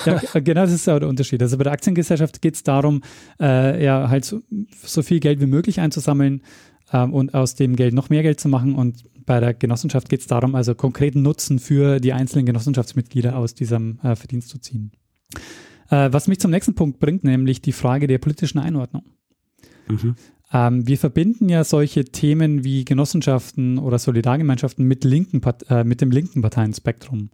[0.07, 1.43] Ja, genau, das ist ja der Unterschied.
[1.43, 3.03] Also bei der Aktiengesellschaft geht es darum,
[3.41, 4.41] äh, ja, halt so,
[4.83, 6.43] so, viel Geld wie möglich einzusammeln
[6.93, 8.75] ähm, und aus dem Geld noch mehr Geld zu machen.
[8.75, 13.55] Und bei der Genossenschaft geht es darum, also konkreten Nutzen für die einzelnen Genossenschaftsmitglieder aus
[13.55, 14.93] diesem äh, Verdienst zu ziehen.
[15.91, 19.05] Äh, was mich zum nächsten Punkt bringt, nämlich die Frage der politischen Einordnung.
[19.89, 20.17] Mhm.
[20.53, 26.11] Ähm, wir verbinden ja solche Themen wie Genossenschaften oder Solidargemeinschaften mit, linken, äh, mit dem
[26.11, 27.31] linken Parteienspektrum.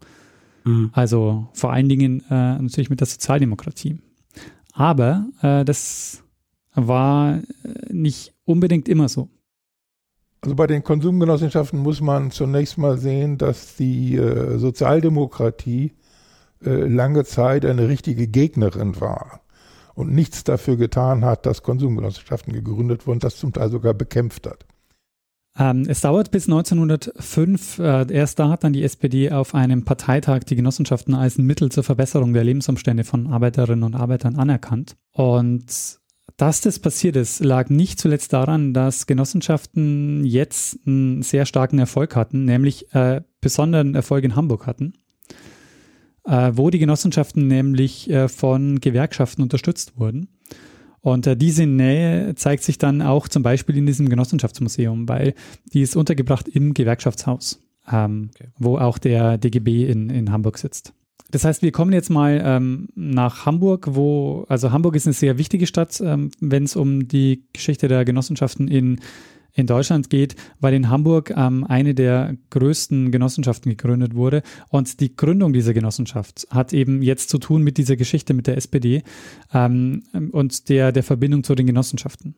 [0.65, 0.91] Mhm.
[0.93, 3.99] Also vor allen Dingen äh, natürlich mit der Sozialdemokratie.
[4.73, 6.23] Aber äh, das
[6.75, 7.43] war äh,
[7.91, 9.29] nicht unbedingt immer so.
[10.43, 15.93] Also bei den Konsumgenossenschaften muss man zunächst mal sehen, dass die äh, Sozialdemokratie
[16.65, 19.43] äh, lange Zeit eine richtige Gegnerin war
[19.95, 24.65] und nichts dafür getan hat, dass Konsumgenossenschaften gegründet wurden, das zum Teil sogar bekämpft hat.
[25.61, 27.79] Ähm, es dauert bis 1905.
[27.79, 31.71] Äh, erst da hat dann die SPD auf einem Parteitag die Genossenschaften als ein Mittel
[31.71, 34.97] zur Verbesserung der Lebensumstände von Arbeiterinnen und Arbeitern anerkannt.
[35.13, 35.67] Und
[36.39, 42.17] dass das passiert ist, lag nicht zuletzt daran, dass Genossenschaften jetzt einen sehr starken Erfolg
[42.17, 44.95] hatten, nämlich äh, besonderen Erfolg in Hamburg hatten,
[46.25, 50.29] äh, wo die Genossenschaften nämlich äh, von Gewerkschaften unterstützt wurden.
[51.01, 55.35] Und äh, diese Nähe zeigt sich dann auch zum Beispiel in diesem Genossenschaftsmuseum, weil
[55.73, 58.49] die ist untergebracht im Gewerkschaftshaus, ähm, okay.
[58.59, 60.93] wo auch der DGB in, in Hamburg sitzt.
[61.31, 65.39] Das heißt, wir kommen jetzt mal ähm, nach Hamburg, wo, also Hamburg ist eine sehr
[65.39, 69.01] wichtige Stadt, ähm, wenn es um die Geschichte der Genossenschaften in
[69.55, 74.43] in Deutschland geht, weil in Hamburg ähm, eine der größten Genossenschaften gegründet wurde.
[74.69, 78.57] Und die Gründung dieser Genossenschaft hat eben jetzt zu tun mit dieser Geschichte mit der
[78.57, 79.03] SPD
[79.53, 82.35] ähm, und der, der Verbindung zu den Genossenschaften.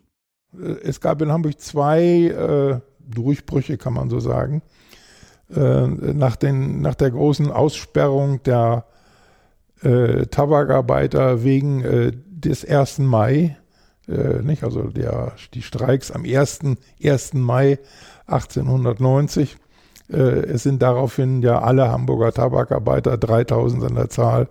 [0.55, 4.63] Äh, es gab in Hamburg zwei äh, Durchbrüche, kann man so sagen.
[5.55, 8.87] Äh, nach, den, nach der großen Aussperrung der
[9.83, 13.01] äh, Tabakarbeiter wegen äh, des 1.
[13.01, 13.57] Mai
[14.09, 14.65] äh, nicht?
[14.65, 16.61] Also der, die Streiks am 1.
[17.03, 17.35] 1.
[17.35, 17.79] Mai
[18.27, 19.57] 1890
[20.13, 24.49] Äh, es sind daraufhin ja alle Hamburger Tabakarbeiter, 3000 an der Zahl,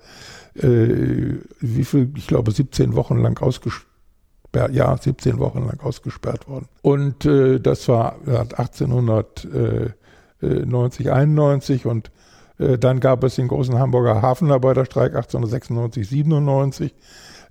[0.55, 6.67] äh, wie viel, ich glaube 17 Wochen lang ausgesperrt, ja 17 Wochen lang ausgesperrt worden.
[6.81, 12.11] Und äh, das war 1890, 91 und
[12.57, 16.93] äh, dann gab es den großen Hamburger Hafenarbeiterstreik 1896, 97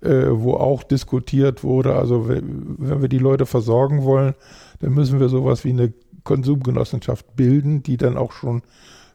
[0.02, 4.34] äh, wo auch diskutiert wurde, also wenn wir die Leute versorgen wollen,
[4.80, 5.92] dann müssen wir sowas wie eine
[6.24, 8.62] Konsumgenossenschaft bilden, die dann auch schon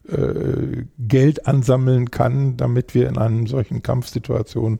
[0.07, 4.79] äh, Geld ansammeln kann, damit wir in einer solchen Kampfsituation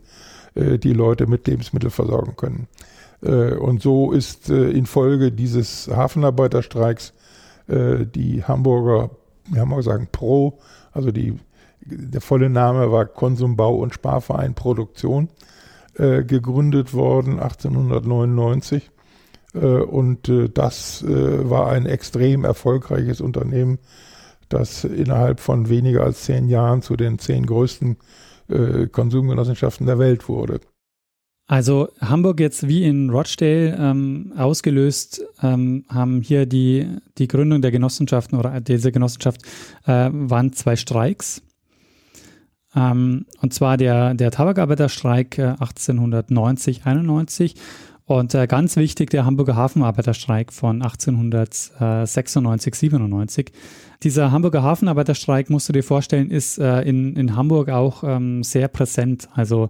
[0.54, 2.68] äh, die Leute mit Lebensmitteln versorgen können.
[3.22, 7.14] Äh, und so ist äh, infolge dieses Hafenarbeiterstreiks
[7.68, 9.12] äh, die Hamburger,
[9.50, 10.60] wir haben auch sagen Pro,
[10.92, 11.36] also die,
[11.82, 15.30] der volle Name war Konsumbau und Sparverein Produktion,
[15.96, 18.92] äh, gegründet worden 1899
[19.54, 23.80] äh, und äh, das äh, war ein extrem erfolgreiches Unternehmen,
[24.50, 27.98] das innerhalb von weniger als zehn Jahren zu den zehn größten
[28.48, 30.60] äh, Konsumgenossenschaften der Welt wurde.
[31.48, 36.88] Also Hamburg jetzt wie in Rochdale ähm, ausgelöst, ähm, haben hier die,
[37.20, 39.44] die Gründung der Genossenschaften oder dieser Genossenschaft
[39.86, 41.44] äh, waren zwei Streiks.
[42.76, 47.56] Ähm, und zwar der, der Tabakarbeiterstreik äh, 1890, 91
[48.06, 53.52] und äh, ganz wichtig der Hamburger Hafenarbeiterstreik von 1896, 97.
[54.04, 58.68] Dieser Hamburger Hafenarbeiterstreik, musst du dir vorstellen, ist äh, in, in Hamburg auch ähm, sehr
[58.68, 59.28] präsent.
[59.34, 59.70] Also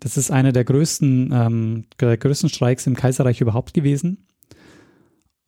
[0.00, 4.26] das ist einer der größten, ähm, der größten Streiks im Kaiserreich überhaupt gewesen.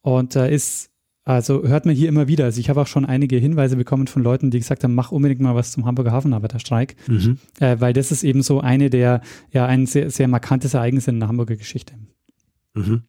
[0.03, 0.91] Und äh, ist,
[1.29, 2.47] also hört man hier immer wieder.
[2.47, 5.43] Also ich habe auch schon einige Hinweise bekommen von Leuten, die gesagt haben, mach unbedingt
[5.43, 6.97] mal was zum Hamburger Hafenarbeiterstreik.
[7.07, 7.37] Mhm.
[7.61, 9.21] Äh, weil das ist eben so eine der,
[9.53, 11.93] ja, ein sehr, sehr markantes Ereignis in der Hamburger Geschichte.
[12.73, 13.03] Mhm.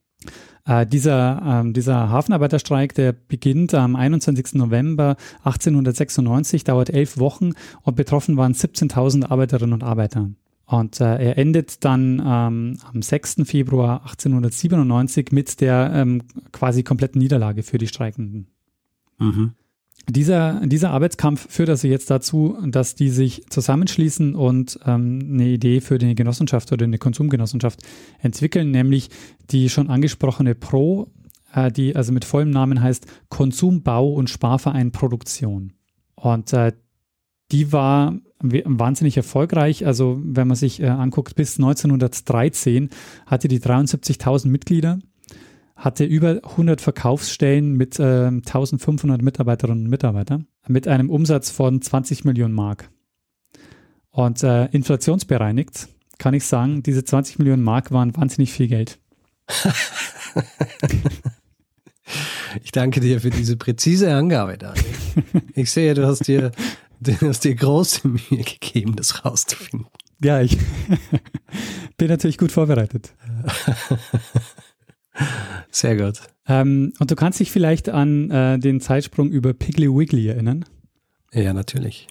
[0.66, 4.52] Äh, dieser, ähm, dieser Hafenarbeiterstreik, der beginnt am 21.
[4.52, 7.52] November 1896, dauert elf Wochen
[7.84, 10.28] und betroffen waren 17.000 Arbeiterinnen und Arbeiter.
[10.70, 13.38] Und äh, er endet dann ähm, am 6.
[13.42, 18.46] Februar 1897 mit der ähm, quasi kompletten Niederlage für die Streikenden.
[19.18, 19.54] Mhm.
[20.08, 25.80] Dieser, dieser Arbeitskampf führt also jetzt dazu, dass die sich zusammenschließen und ähm, eine Idee
[25.80, 27.82] für eine Genossenschaft oder eine Konsumgenossenschaft
[28.20, 29.10] entwickeln, nämlich
[29.50, 31.08] die schon angesprochene Pro,
[31.52, 35.72] äh, die also mit vollem Namen heißt Konsum, Bau und Sparverein Produktion.
[36.14, 36.74] Und äh,
[37.52, 39.86] die war wahnsinnig erfolgreich.
[39.86, 42.90] Also wenn man sich äh, anguckt, bis 1913
[43.26, 44.98] hatte die 73.000 Mitglieder,
[45.76, 52.24] hatte über 100 Verkaufsstellen mit äh, 1500 Mitarbeiterinnen und Mitarbeitern mit einem Umsatz von 20
[52.24, 52.90] Millionen Mark.
[54.10, 58.98] Und äh, inflationsbereinigt kann ich sagen, diese 20 Millionen Mark waren wahnsinnig viel Geld.
[62.64, 64.84] Ich danke dir für diese präzise Angabe, Daniel.
[65.54, 66.50] Ich sehe, du hast dir
[67.20, 69.86] Du hast dir große Mühe gegeben, das rauszufinden.
[70.22, 70.58] Ja, ich
[71.96, 73.14] bin natürlich gut vorbereitet.
[75.70, 76.20] Sehr gut.
[76.46, 80.66] Ähm, und du kannst dich vielleicht an äh, den Zeitsprung über Piggly Wiggly erinnern?
[81.32, 82.06] Ja, natürlich.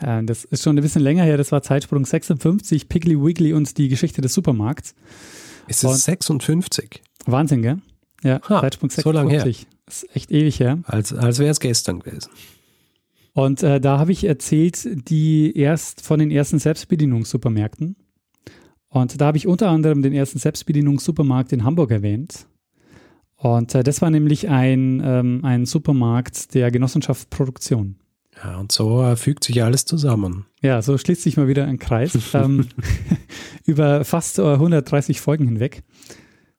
[0.00, 3.78] Äh, das ist schon ein bisschen länger her, das war Zeitsprung 56, Piggly Wiggly und
[3.78, 4.94] die Geschichte des Supermarkts.
[5.68, 7.02] Ist es 56?
[7.24, 7.78] Wahnsinn, gell?
[8.22, 9.02] Ja, ha, Zeitsprung 56.
[9.04, 9.44] So lange her.
[9.86, 10.80] Das ist echt ewig her.
[10.84, 12.30] Als, als wäre es gestern gewesen.
[13.34, 17.96] Und äh, da habe ich erzählt, die erst von den ersten Selbstbedienungssupermärkten.
[18.88, 22.46] Und da habe ich unter anderem den ersten Selbstbedienungssupermarkt in Hamburg erwähnt.
[23.36, 27.96] Und äh, das war nämlich ein, ähm, ein Supermarkt der Genossenschaft Produktion.
[28.42, 30.46] Ja, und so äh, fügt sich alles zusammen.
[30.62, 32.68] Ja, so schließt sich mal wieder ein Kreis ähm,
[33.64, 35.82] über fast 130 Folgen hinweg.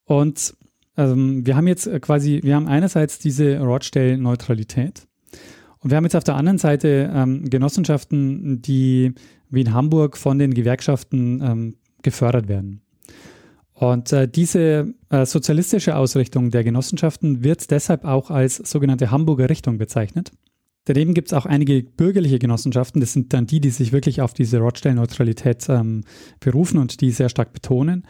[0.04, 0.56] Und
[0.98, 5.08] ähm, wir haben jetzt quasi, wir haben einerseits diese Rochdale-Neutralität
[5.86, 9.13] und wir haben jetzt auf der anderen Seite ähm, Genossenschaften, die
[9.52, 12.82] wie in Hamburg von den Gewerkschaften ähm, gefördert werden.
[13.76, 19.78] Und äh, diese äh, sozialistische Ausrichtung der Genossenschaften wird deshalb auch als sogenannte Hamburger Richtung
[19.78, 20.32] bezeichnet.
[20.86, 24.34] Daneben gibt es auch einige bürgerliche Genossenschaften, das sind dann die, die sich wirklich auf
[24.34, 26.04] diese Rochdale-Neutralität ähm,
[26.39, 28.08] berufen und die sehr stark betonen.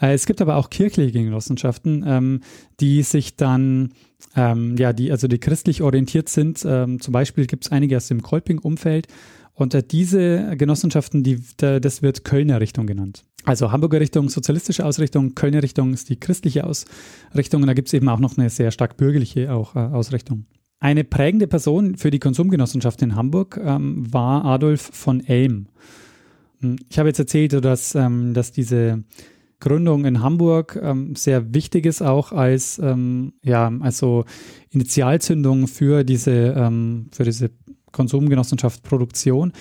[0.00, 2.40] Äh, es gibt aber auch kirchliche Genossenschaften, ähm,
[2.78, 3.94] die sich dann,
[4.34, 6.64] ähm, ja, die also die christlich orientiert sind.
[6.66, 9.08] Ähm, zum Beispiel gibt es einige aus dem Kolping-Umfeld.
[9.54, 13.24] Und äh, diese Genossenschaften, die, das wird Kölner Richtung genannt.
[13.44, 17.62] Also Hamburger Richtung, sozialistische Ausrichtung, Kölner Richtung ist die christliche Ausrichtung.
[17.62, 20.46] Und da gibt es eben auch noch eine sehr stark bürgerliche auch, äh, Ausrichtung.
[20.78, 25.68] Eine prägende Person für die Konsumgenossenschaft in Hamburg ähm, war Adolf von Elm.
[26.60, 29.04] Hm, ich habe jetzt erzählt, dass, ähm, dass diese
[29.60, 34.24] Gründung in Hamburg ähm, sehr wichtig ist, auch als ähm, ja, also
[34.70, 37.50] Initialzündung für diese, ähm, für diese
[37.92, 39.52] Konsumgenossenschaft Produktion,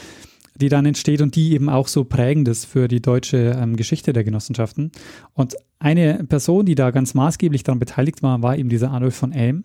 [0.56, 4.12] die dann entsteht und die eben auch so prägend ist für die deutsche ähm, Geschichte
[4.12, 4.92] der Genossenschaften.
[5.34, 9.32] Und eine Person, die da ganz maßgeblich daran beteiligt war, war eben dieser Adolf von
[9.32, 9.64] Elm.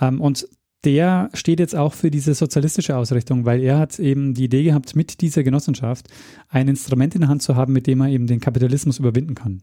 [0.00, 0.46] Ähm, und
[0.84, 4.94] der steht jetzt auch für diese sozialistische Ausrichtung, weil er hat eben die Idee gehabt,
[4.94, 6.08] mit dieser Genossenschaft
[6.48, 9.62] ein Instrument in der Hand zu haben, mit dem er eben den Kapitalismus überwinden kann.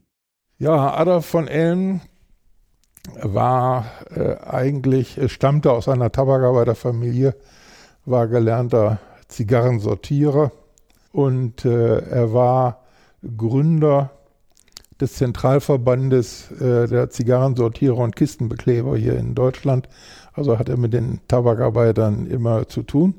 [0.57, 2.01] Ja, Adolf von Elm
[3.21, 7.35] war äh, eigentlich, stammte aus einer Tabakarbeiterfamilie,
[8.05, 10.51] war gelernter Zigarrensortierer
[11.11, 12.83] und äh, er war
[13.37, 14.11] Gründer
[14.99, 19.89] des Zentralverbandes äh, der Zigarrensortierer und Kistenbekleber hier in Deutschland.
[20.35, 23.15] Also hat er mit den Tabakarbeitern immer zu tun.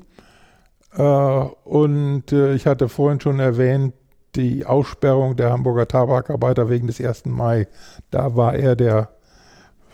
[0.95, 3.93] Äh, und äh, ich hatte vorhin schon erwähnt,
[4.35, 7.25] die Aussperrung der Hamburger Tabakarbeiter wegen des 1.
[7.25, 7.67] Mai.
[8.11, 9.09] Da war er der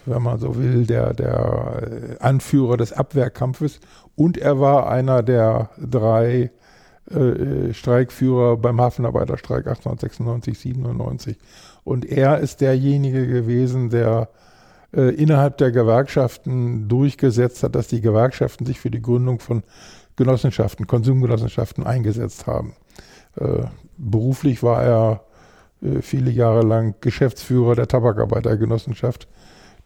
[0.05, 3.79] wenn man so will, der, der Anführer des Abwehrkampfes
[4.15, 6.51] und er war einer der drei
[7.09, 11.37] äh, Streikführer beim Hafenarbeiterstreik 1896, 97.
[11.83, 14.29] Und er ist derjenige gewesen, der
[14.93, 19.63] äh, innerhalb der Gewerkschaften durchgesetzt hat, dass die Gewerkschaften sich für die Gründung von
[20.15, 22.75] Genossenschaften, Konsumgenossenschaften eingesetzt haben.
[23.35, 23.65] Äh,
[23.97, 25.23] beruflich war er
[25.81, 29.27] äh, viele Jahre lang Geschäftsführer der Tabakarbeitergenossenschaft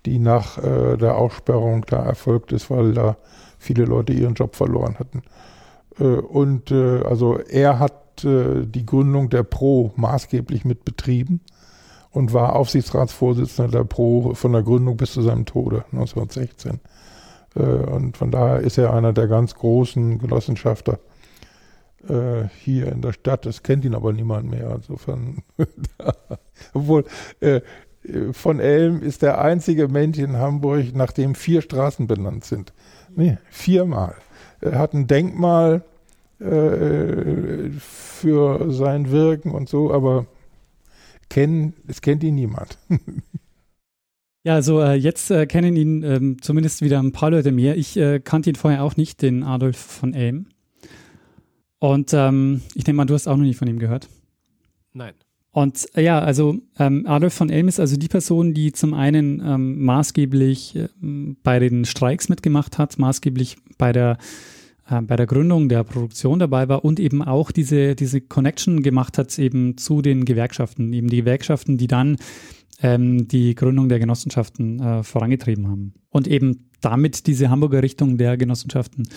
[0.08, 3.18] die nach äh, der Aussperrung da erfolgt ist, weil da
[3.60, 5.22] viele Leute ihren Job verloren hatten.
[6.00, 11.42] Äh, und äh, also er hat die Gründung der Pro maßgeblich mit betrieben
[12.18, 16.80] und war Aufsichtsratsvorsitzender der Pro von der Gründung bis zu seinem Tode 1916.
[17.56, 20.98] Äh, und von daher ist er einer der ganz großen Genossenschafter
[22.10, 23.46] äh, hier in der Stadt.
[23.46, 24.74] Es kennt ihn aber niemand mehr.
[24.76, 25.44] Insofern,
[26.74, 27.06] obwohl
[27.40, 27.62] äh,
[28.32, 32.74] von Elm ist der einzige Mensch in Hamburg, nach dem vier Straßen benannt sind.
[33.16, 34.16] Nee, viermal.
[34.60, 35.84] Er hat ein Denkmal
[36.40, 37.72] für
[38.72, 40.28] sein Wirken und so, aber
[41.38, 42.78] kennen, es kennt ihn niemand.
[44.44, 47.76] Ja, also äh, jetzt äh, kennen ihn ähm, zumindest wieder ein paar Leute mehr.
[47.76, 50.46] Ich äh, kannte ihn vorher auch nicht, den Adolf von Elm.
[51.80, 54.08] Und ähm, ich nehme mal, du hast auch noch nicht von ihm gehört.
[54.94, 55.16] Nein.
[55.52, 59.42] Und äh, ja, also ähm, Adolf von Elm ist also die Person, die zum einen
[59.46, 60.88] ähm, maßgeblich äh,
[61.44, 64.18] bei den Streiks mitgemacht hat, maßgeblich bei der
[64.90, 69.18] äh, bei der Gründung der Produktion dabei war und eben auch diese, diese Connection gemacht
[69.18, 72.18] hat eben zu den Gewerkschaften, eben die Gewerkschaften, die dann
[72.82, 75.94] ähm, die Gründung der Genossenschaften äh, vorangetrieben haben.
[76.10, 79.08] Und eben damit diese Hamburger Richtung der Genossenschaften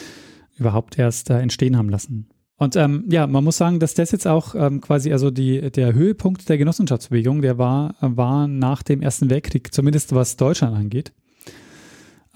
[0.56, 2.28] überhaupt erst äh, entstehen haben lassen.
[2.56, 5.94] Und ähm, ja, man muss sagen, dass das jetzt auch ähm, quasi also die, der
[5.94, 11.12] Höhepunkt der Genossenschaftsbewegung, der war, war nach dem Ersten Weltkrieg, zumindest was Deutschland angeht.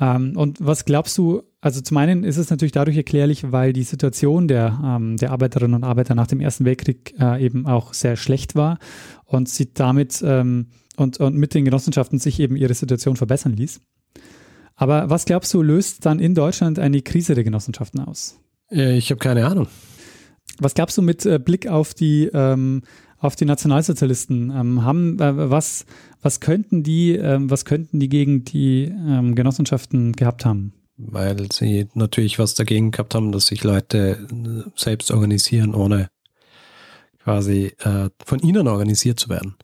[0.01, 3.85] Ähm, und was glaubst du, also zum einen ist es natürlich dadurch erklärlich, weil die
[3.85, 8.17] Situation der, ähm, der Arbeiterinnen und Arbeiter nach dem Ersten Weltkrieg äh, eben auch sehr
[8.17, 8.79] schlecht war
[9.25, 13.81] und sie damit ähm, und, und mit den Genossenschaften sich eben ihre Situation verbessern ließ.
[14.77, 18.41] Aber was glaubst du, löst dann in Deutschland eine Krise der Genossenschaften aus?
[18.71, 19.69] Äh, ich habe keine Ahnung.
[20.59, 22.83] Was gabst du mit äh, Blick auf die, ähm,
[23.25, 24.51] auf die Nationalsozialisten?
[24.51, 25.87] Ähm, haben, äh, was,
[26.23, 30.73] was, könnten die, äh, was könnten die gegen die ähm, Genossenschaften gehabt haben?
[30.97, 36.09] Weil sie natürlich was dagegen gehabt haben, dass sich Leute äh, selbst organisieren, ohne
[37.23, 39.57] quasi äh, von ihnen organisiert zu werden.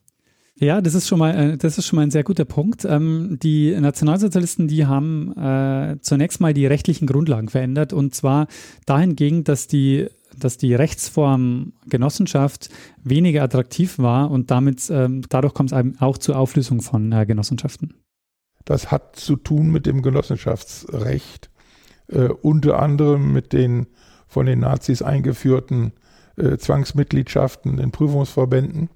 [0.61, 2.85] Ja, das ist schon mal, äh, das ist schon mal ein sehr guter Punkt.
[2.85, 8.47] Ähm, die Nationalsozialisten, die haben äh, zunächst mal die rechtlichen Grundlagen verändert und zwar
[8.85, 10.07] dahingehend, dass die
[10.43, 12.69] dass die Rechtsform Genossenschaft
[13.03, 17.93] weniger attraktiv war und damit ähm, dadurch kommt es auch zur Auflösung von äh, Genossenschaften.
[18.65, 21.49] Das hat zu tun mit dem Genossenschaftsrecht,
[22.07, 23.87] äh, unter anderem mit den
[24.27, 25.91] von den Nazis eingeführten
[26.37, 28.89] äh, Zwangsmitgliedschaften in Prüfungsverbänden,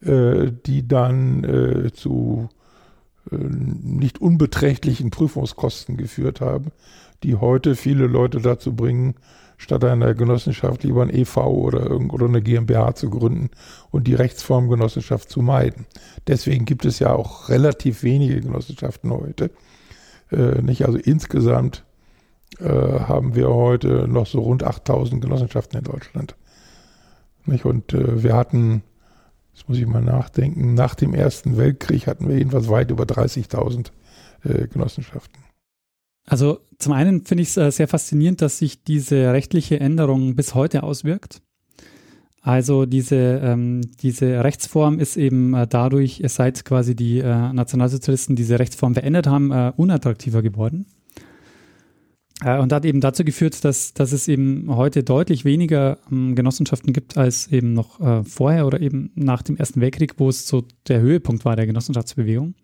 [0.00, 2.48] äh, die dann äh, zu
[3.30, 6.72] äh, nicht unbeträchtlichen Prüfungskosten geführt haben,
[7.22, 9.14] die heute viele Leute dazu bringen,
[9.56, 13.50] statt einer Genossenschaft lieber ein EV oder, eine GmbH zu gründen
[13.90, 15.86] und die Rechtsform Genossenschaft zu meiden.
[16.26, 19.50] Deswegen gibt es ja auch relativ wenige Genossenschaften heute.
[20.30, 20.84] Äh, nicht?
[20.84, 21.84] Also insgesamt
[22.58, 26.36] äh, haben wir heute noch so rund 8000 Genossenschaften in Deutschland.
[27.46, 27.64] Nicht?
[27.64, 28.82] Und äh, wir hatten,
[29.54, 33.90] jetzt muss ich mal nachdenken, nach dem Ersten Weltkrieg hatten wir jedenfalls weit über 30.000
[34.44, 35.44] äh, Genossenschaften.
[36.26, 40.54] Also zum einen finde ich es äh, sehr faszinierend, dass sich diese rechtliche Änderung bis
[40.54, 41.42] heute auswirkt.
[42.40, 48.58] Also diese, ähm, diese Rechtsform ist eben äh, dadurch, seit quasi die äh, Nationalsozialisten diese
[48.58, 50.86] Rechtsform verändert haben, äh, unattraktiver geworden.
[52.42, 56.92] Äh, und hat eben dazu geführt, dass, dass es eben heute deutlich weniger ähm, Genossenschaften
[56.92, 60.64] gibt als eben noch äh, vorher oder eben nach dem Ersten Weltkrieg, wo es so
[60.88, 62.54] der Höhepunkt war der Genossenschaftsbewegung.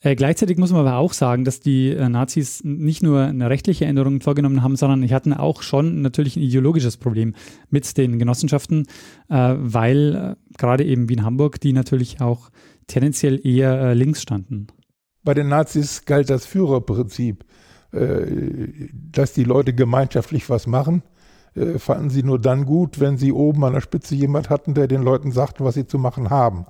[0.00, 3.84] Äh, gleichzeitig muss man aber auch sagen, dass die äh, Nazis nicht nur eine rechtliche
[3.84, 7.34] Änderung vorgenommen haben, sondern die hatten auch schon natürlich ein ideologisches Problem
[7.68, 8.86] mit den Genossenschaften,
[9.28, 12.50] äh, weil äh, gerade eben wie in Hamburg, die natürlich auch
[12.86, 14.68] tendenziell eher äh, links standen.
[15.24, 17.44] Bei den Nazis galt das Führerprinzip,
[17.90, 18.26] äh,
[18.92, 21.02] dass die Leute gemeinschaftlich was machen
[21.78, 25.02] fanden sie nur dann gut, wenn sie oben an der Spitze jemand hatten, der den
[25.02, 26.66] Leuten sagt, was sie zu machen haben.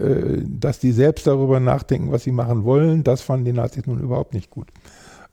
[0.00, 4.00] Äh, dass die selbst darüber nachdenken, was sie machen wollen, das fanden die Nazis nun
[4.00, 4.68] überhaupt nicht gut.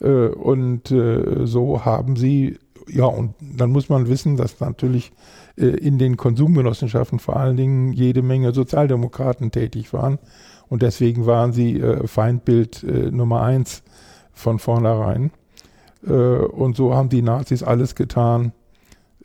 [0.01, 2.57] Äh, und äh, so haben sie,
[2.89, 5.11] ja, und dann muss man wissen, dass natürlich
[5.55, 10.19] in den Konsumgenossenschaften vor allen Dingen jede Menge Sozialdemokraten tätig waren.
[10.69, 13.81] Und deswegen waren sie Feindbild Nummer eins
[14.33, 15.31] von vornherein.
[16.03, 18.51] Und so haben die Nazis alles getan,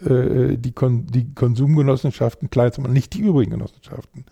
[0.05, 4.25] die, Kon die Konsumgenossenschaften klein zu machen, nicht die übrigen Genossenschaften.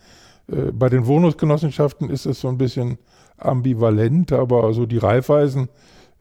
[0.51, 2.99] Äh, bei den Wohnungsgenossenschaften ist es so ein bisschen
[3.37, 5.69] ambivalent, aber also die Raiffeisen,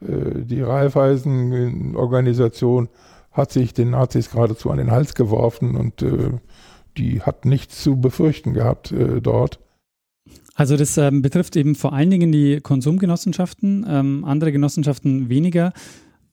[0.00, 2.88] äh, die Raiffeisen-Organisation
[3.32, 6.30] hat sich den Nazis geradezu an den Hals geworfen und äh,
[6.96, 8.92] die hat nichts zu befürchten gehabt
[9.22, 9.60] dort.
[10.56, 15.72] Also das ähm, betrifft eben vor allen Dingen die Konsumgenossenschaften, ähm, andere Genossenschaften weniger.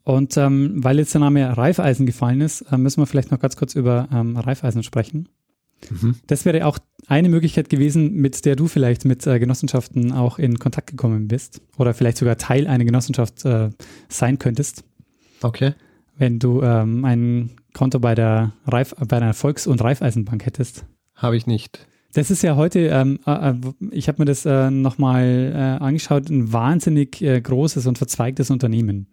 [0.07, 3.57] Und ähm, weil jetzt der Name Raiffeisen gefallen ist, äh, müssen wir vielleicht noch ganz
[3.57, 5.27] kurz über ähm, Raiffeisen sprechen.
[5.89, 6.15] Mhm.
[6.27, 10.59] Das wäre auch eine Möglichkeit gewesen, mit der du vielleicht mit äh, Genossenschaften auch in
[10.59, 13.69] Kontakt gekommen bist oder vielleicht sogar Teil einer Genossenschaft äh,
[14.07, 14.85] sein könntest.
[15.41, 15.73] Okay.
[16.17, 20.85] Wenn du ähm, ein Konto bei der, Reif, bei der Volks- und Raiffeisenbank hättest.
[21.15, 21.85] Habe ich nicht.
[22.13, 23.55] Das ist ja heute, ähm, äh, äh
[23.91, 29.07] ich habe mir das äh, nochmal äh, angeschaut, ein wahnsinnig äh, großes und verzweigtes Unternehmen.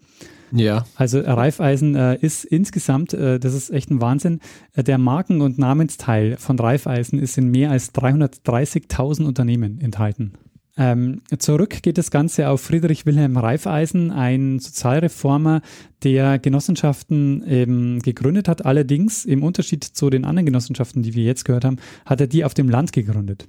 [0.52, 0.86] Ja.
[0.96, 4.40] Also Raiffeisen äh, ist insgesamt, äh, das ist echt ein Wahnsinn,
[4.74, 10.32] äh, der Marken- und Namensteil von Raiffeisen ist in mehr als 330.000 Unternehmen enthalten.
[10.76, 15.62] Ähm, zurück geht das Ganze auf Friedrich Wilhelm Raiffeisen, ein Sozialreformer,
[16.02, 18.66] der Genossenschaften eben gegründet hat.
[18.66, 22.44] Allerdings im Unterschied zu den anderen Genossenschaften, die wir jetzt gehört haben, hat er die
[22.44, 23.46] auf dem Land gegründet.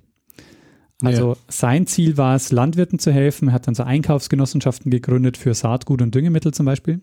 [1.01, 1.37] Also ja.
[1.49, 3.49] sein Ziel war es, Landwirten zu helfen.
[3.49, 7.01] Er hat dann so Einkaufsgenossenschaften gegründet für Saatgut und Düngemittel zum Beispiel.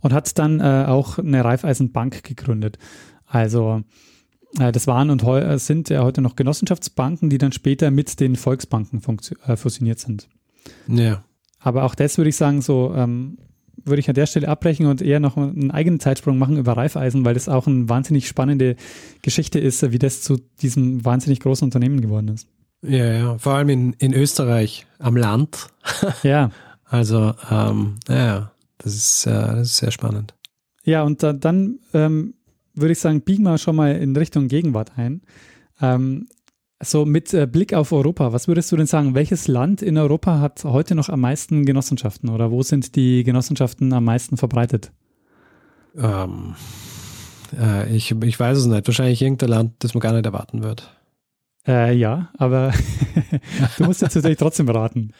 [0.00, 2.78] Und hat dann äh, auch eine Raiffeisenbank gegründet.
[3.26, 3.82] Also
[4.58, 8.34] äh, das waren und heu sind ja heute noch Genossenschaftsbanken, die dann später mit den
[8.36, 9.00] Volksbanken
[9.46, 10.28] äh, fusioniert sind.
[10.88, 11.24] Ja.
[11.60, 13.38] Aber auch das würde ich sagen, so ähm,
[13.84, 17.24] würde ich an der Stelle abbrechen und eher noch einen eigenen Zeitsprung machen über Reifeisen,
[17.24, 18.76] weil das auch eine wahnsinnig spannende
[19.22, 22.48] Geschichte ist, wie das zu diesem wahnsinnig großen Unternehmen geworden ist.
[22.82, 25.68] Ja, ja, vor allem in, in Österreich am Land.
[26.22, 26.50] ja.
[26.84, 30.34] Also, ähm, ja, das ist, äh, das ist sehr spannend.
[30.84, 32.34] Ja, und da, dann ähm,
[32.74, 35.22] würde ich sagen, biegen wir schon mal in Richtung Gegenwart ein.
[35.80, 36.26] Ähm,
[36.82, 39.14] so mit äh, Blick auf Europa, was würdest du denn sagen?
[39.14, 43.92] Welches Land in Europa hat heute noch am meisten Genossenschaften oder wo sind die Genossenschaften
[43.92, 44.92] am meisten verbreitet?
[45.96, 46.54] Ähm,
[47.58, 48.86] äh, ich, ich weiß es nicht.
[48.86, 50.90] Wahrscheinlich irgendein Land, das man gar nicht erwarten wird.
[51.66, 52.72] Äh, ja, aber
[53.78, 55.12] du musst jetzt natürlich trotzdem raten.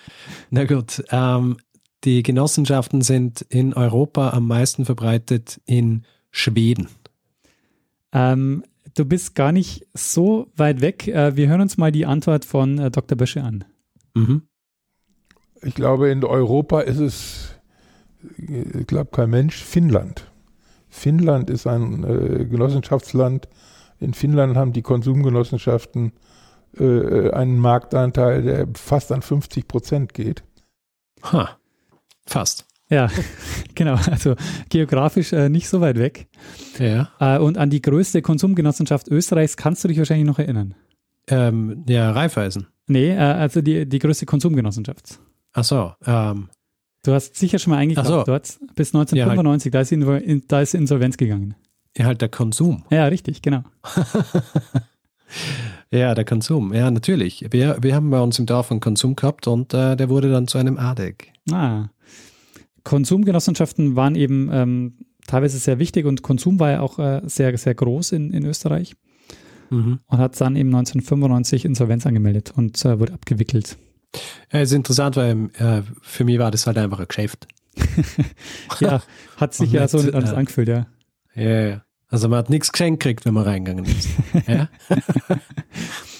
[0.50, 1.56] Na gut, ähm,
[2.04, 6.88] die Genossenschaften sind in Europa am meisten verbreitet in Schweden.
[8.12, 8.64] Ähm,
[8.94, 11.08] du bist gar nicht so weit weg.
[11.08, 13.16] Äh, wir hören uns mal die Antwort von äh, Dr.
[13.16, 13.64] Bösche an.
[14.14, 14.42] Mhm.
[15.62, 17.60] Ich glaube, in Europa ist es,
[18.38, 20.30] ich glaube, kein Mensch, Finnland.
[20.88, 23.48] Finnland ist ein äh, Genossenschaftsland.
[24.00, 26.12] In Finnland haben die Konsumgenossenschaften
[26.76, 30.42] äh, einen Marktanteil, der fast an 50 Prozent geht.
[31.22, 31.56] Ha,
[32.26, 32.66] fast.
[32.92, 33.08] Ja,
[33.74, 33.94] genau.
[33.94, 34.34] Also
[34.68, 36.28] geografisch äh, nicht so weit weg.
[36.78, 37.08] Ja.
[37.18, 40.74] Äh, und an die größte Konsumgenossenschaft Österreichs kannst du dich wahrscheinlich noch erinnern.
[41.26, 42.66] Ähm, ja, Raiffeisen.
[42.88, 45.18] Nee, äh, also die, die größte Konsumgenossenschaft.
[45.54, 45.92] Ach so.
[46.04, 46.50] Ähm.
[47.04, 48.22] Du hast sicher schon mal eingekauft so.
[48.24, 48.58] dort.
[48.76, 49.74] Bis 1995, ja, halt.
[49.74, 51.54] da, ist in, da ist Insolvenz gegangen.
[51.96, 52.84] Ja, halt der Konsum.
[52.90, 53.64] Ja, richtig, genau.
[55.90, 56.74] ja, der Konsum.
[56.74, 57.46] Ja, natürlich.
[57.50, 60.46] Wir, wir haben bei uns im Dorf einen Konsum gehabt und äh, der wurde dann
[60.46, 61.32] zu einem ADEC.
[61.50, 61.88] Ah.
[62.84, 64.94] Konsumgenossenschaften waren eben ähm,
[65.26, 68.94] teilweise sehr wichtig und Konsum war ja auch äh, sehr, sehr groß in, in Österreich
[69.70, 70.00] mhm.
[70.06, 73.76] und hat dann eben 1995 Insolvenz angemeldet und äh, wurde abgewickelt.
[74.52, 77.48] Ja, ist interessant, weil äh, für mich war das halt einfach ein Geschäft.
[78.80, 79.02] ja,
[79.38, 80.86] hat sich ja so alles äh, angefühlt, ja.
[81.34, 81.82] Ja, ja.
[82.08, 84.10] Also man hat nichts geschenkt gekriegt, wenn man reingegangen ist.
[84.46, 84.68] ja?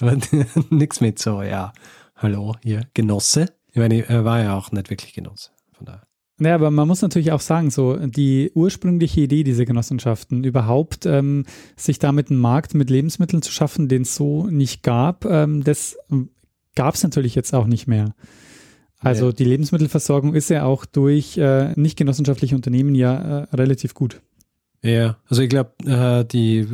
[0.71, 1.71] nichts mit so, ja,
[2.15, 3.53] hallo, hier, Genosse.
[3.69, 6.07] Ich meine, er war ja auch nicht wirklich Genosse, von daher.
[6.39, 11.45] Naja, aber man muss natürlich auch sagen, so die ursprüngliche Idee dieser Genossenschaften, überhaupt ähm,
[11.75, 15.95] sich damit einen Markt mit Lebensmitteln zu schaffen, den es so nicht gab, ähm, das
[16.75, 18.15] gab es natürlich jetzt auch nicht mehr.
[18.99, 19.33] Also Nee.
[19.33, 24.21] die Lebensmittelversorgung ist ja auch durch äh, nicht genossenschaftliche Unternehmen ja äh, relativ gut.
[24.81, 26.67] Ja, also ich glaube, äh, die,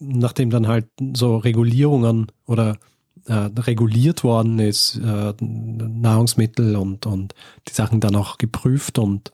[0.00, 2.78] nachdem dann halt so Regulierungen oder
[3.26, 7.34] äh, reguliert worden ist, äh, Nahrungsmittel und, und
[7.68, 9.32] die Sachen dann auch geprüft und,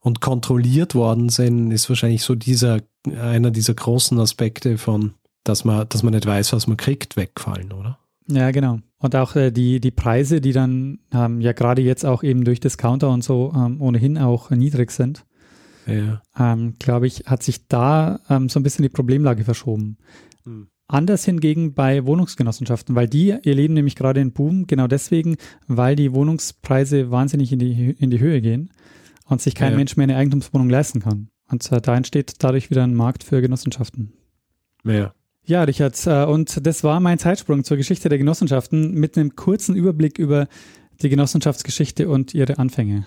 [0.00, 2.80] und kontrolliert worden sind, ist wahrscheinlich so dieser,
[3.20, 5.14] einer dieser großen Aspekte von,
[5.44, 7.98] dass man, dass man nicht weiß, was man kriegt, wegfallen, oder?
[8.28, 8.80] Ja, genau.
[8.98, 12.60] Und auch äh, die, die Preise, die dann ähm, ja gerade jetzt auch eben durch
[12.60, 15.24] Discounter und so ähm, ohnehin auch niedrig sind,
[15.86, 16.20] Ja.
[16.38, 19.98] ähm, glaube ich, hat sich da ähm, so ein bisschen die Problemlage verschoben.
[20.44, 20.66] Hm.
[20.88, 26.12] Anders hingegen bei Wohnungsgenossenschaften, weil die erleben nämlich gerade einen Boom, genau deswegen, weil die
[26.12, 28.70] Wohnungspreise wahnsinnig in die, in die Höhe gehen
[29.26, 29.78] und sich kein Ja.
[29.78, 31.28] Mensch mehr eine Eigentumswohnung leisten kann.
[31.50, 34.12] Und äh, da entsteht dadurch wieder ein Markt für Genossenschaften.
[34.84, 35.12] Ja.
[35.44, 39.76] Ja, Richard, äh, und das war mein Zeitsprung zur Geschichte der Genossenschaften mit einem kurzen
[39.76, 40.48] Überblick über
[41.02, 43.06] die Genossenschaftsgeschichte und ihre Anfänge.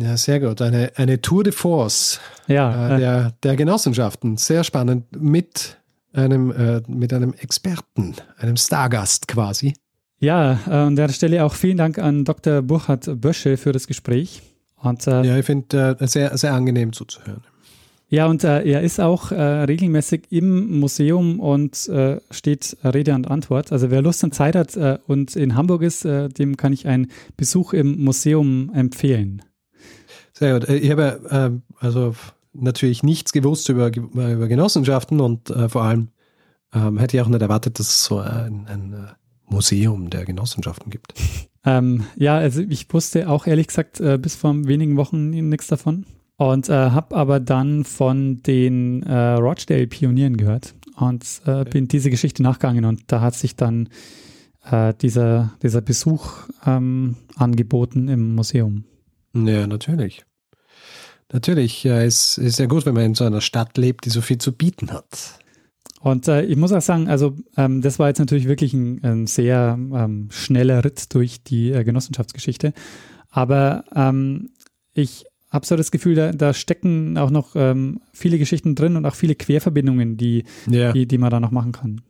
[0.00, 0.60] Ja, sehr gut.
[0.62, 4.36] Eine, eine Tour de Force Ja, äh, äh, der, der Genossenschaften.
[4.36, 5.04] Sehr spannend.
[5.20, 5.79] Mit
[6.12, 9.74] einem, äh, mit einem Experten, einem Stargast quasi.
[10.18, 12.62] ja, äh, an der Stelle auch vielen Dank an Dr.
[12.62, 14.42] Burkhard Bösche für das Gespräch.
[14.76, 17.42] Und äh, Ja, ich finde äh, sehr, sehr angenehm zuzuhören.
[18.08, 23.30] Ja, und äh, er ist auch äh, regelmäßig im Museum und äh, steht Rede und
[23.30, 23.70] Antwort.
[23.70, 26.88] Also wer Lust und Zeit hat äh, und in Hamburg ist, äh, dem kann ich
[26.88, 27.06] einen
[27.36, 29.42] Besuch im Museum empfehlen.
[30.32, 30.68] Sehr gut.
[30.70, 32.14] Ich habe also
[32.52, 36.08] natürlich nichts gewusst über, über Genossenschaften und äh, vor allem
[36.72, 40.90] ähm, hätte ich auch nicht erwartet, dass es so ein, ein äh, Museum der Genossenschaften
[40.90, 41.14] gibt.
[41.62, 46.06] Ähm, ja, also ich wusste auch ehrlich gesagt äh, bis vor wenigen Wochen nichts davon
[46.38, 52.42] und äh, habe aber dann von den äh, Rochdale-Pionieren gehört und äh, bin diese Geschichte
[52.42, 53.90] nachgegangen und da hat sich dann
[55.02, 56.32] dieser, dieser Besuch
[56.66, 58.84] ähm, angeboten im Museum.
[59.34, 60.26] Ja, natürlich.
[61.32, 64.20] Natürlich, ja, es ist ja gut, wenn man in so einer Stadt lebt, die so
[64.20, 65.38] viel zu bieten hat.
[66.00, 69.26] Und äh, ich muss auch sagen, also ähm, das war jetzt natürlich wirklich ein, ein
[69.26, 72.72] sehr ähm, schneller Ritt durch die äh, Genossenschaftsgeschichte.
[73.28, 74.50] Aber ähm,
[74.92, 79.04] ich habe so das Gefühl, da, da stecken auch noch ähm, viele Geschichten drin und
[79.04, 80.92] auch viele Querverbindungen, die, Ja.
[80.92, 82.00] die, die man da noch machen kann.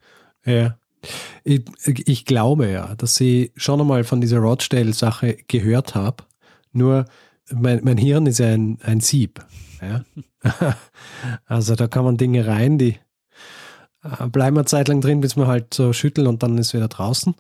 [0.44, 0.76] Ja.
[1.44, 6.24] Ich, ich glaube ja, dass ich schon einmal von dieser Rochdale-Sache gehört habe.
[6.72, 7.06] Nur
[7.52, 9.44] mein, mein Hirn ist ja ein, ein Sieb.
[9.80, 10.04] Ja?
[11.46, 12.98] also da kann man Dinge rein, die
[14.02, 16.88] äh, bleiben eine Zeit lang drin, bis man halt so schütteln und dann ist wieder
[16.88, 17.34] draußen.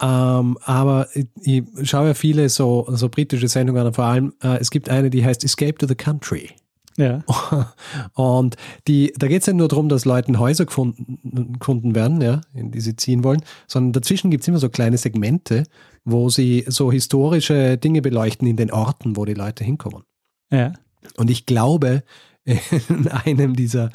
[0.00, 4.58] Ähm, aber ich, ich schaue ja viele so, so britische Sendungen an, vor allem äh,
[4.58, 6.50] es gibt eine, die heißt Escape to the Country.
[6.96, 7.22] Ja.
[8.14, 8.56] Und
[8.88, 12.70] die, da geht es nicht nur darum, dass Leuten Häuser gefunden, gefunden werden, ja, in
[12.70, 15.64] die sie ziehen wollen, sondern dazwischen gibt es immer so kleine Segmente,
[16.04, 20.02] wo sie so historische Dinge beleuchten in den Orten, wo die Leute hinkommen.
[20.50, 20.72] Ja.
[21.16, 22.02] Und ich glaube,
[22.44, 23.90] in einem dieser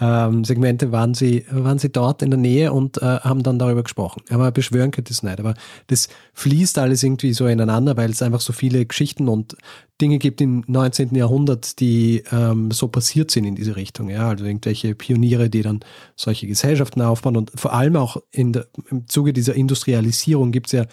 [0.00, 3.82] ähm, Segmente waren sie, waren sie dort in der Nähe und äh, haben dann darüber
[3.82, 4.22] gesprochen.
[4.30, 5.38] Aber beschwören könnte es nicht.
[5.38, 5.54] Aber
[5.88, 9.56] das fließt alles irgendwie so ineinander, weil es einfach so viele Geschichten und
[10.00, 11.14] Dinge gibt im 19.
[11.14, 14.08] Jahrhundert, die ähm, so passiert sind in diese Richtung.
[14.08, 15.80] Ja, also irgendwelche Pioniere, die dann
[16.16, 20.86] solche Gesellschaften aufbauen und vor allem auch der, im Zuge dieser Industrialisierung gibt es ja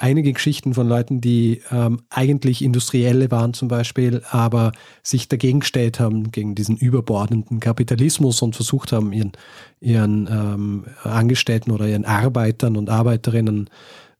[0.00, 6.00] einige Geschichten von Leuten, die ähm, eigentlich Industrielle waren zum Beispiel, aber sich dagegen gestellt
[6.00, 9.32] haben, gegen diesen überbordenden Kapitalismus und versucht haben, ihren,
[9.80, 13.68] ihren ähm, Angestellten oder ihren Arbeitern und Arbeiterinnen